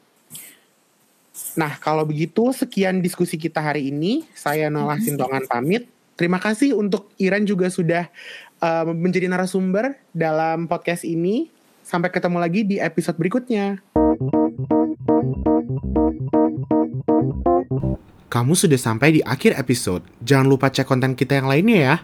Nah, 1.55 1.79
kalau 1.79 2.03
begitu 2.03 2.51
sekian 2.51 2.99
diskusi 2.99 3.39
kita 3.39 3.63
hari 3.63 3.91
ini. 3.91 4.27
Saya 4.35 4.67
Nolah. 4.67 4.99
Sintongan 4.99 5.47
pamit. 5.47 5.87
Terima 6.19 6.37
kasih 6.37 6.77
untuk 6.77 7.09
Iran 7.17 7.47
juga 7.47 7.71
sudah 7.71 8.11
uh, 8.61 8.85
menjadi 8.91 9.31
narasumber 9.31 9.97
dalam 10.11 10.67
podcast 10.67 11.07
ini. 11.07 11.49
Sampai 11.91 12.07
ketemu 12.07 12.39
lagi 12.39 12.63
di 12.63 12.79
episode 12.79 13.19
berikutnya. 13.19 13.83
Kamu 18.31 18.55
sudah 18.55 18.79
sampai 18.79 19.19
di 19.19 19.21
akhir 19.27 19.59
episode. 19.59 19.99
Jangan 20.23 20.47
lupa 20.47 20.71
cek 20.71 20.87
konten 20.87 21.19
kita 21.19 21.43
yang 21.43 21.51
lainnya 21.51 21.79
ya. 21.83 21.95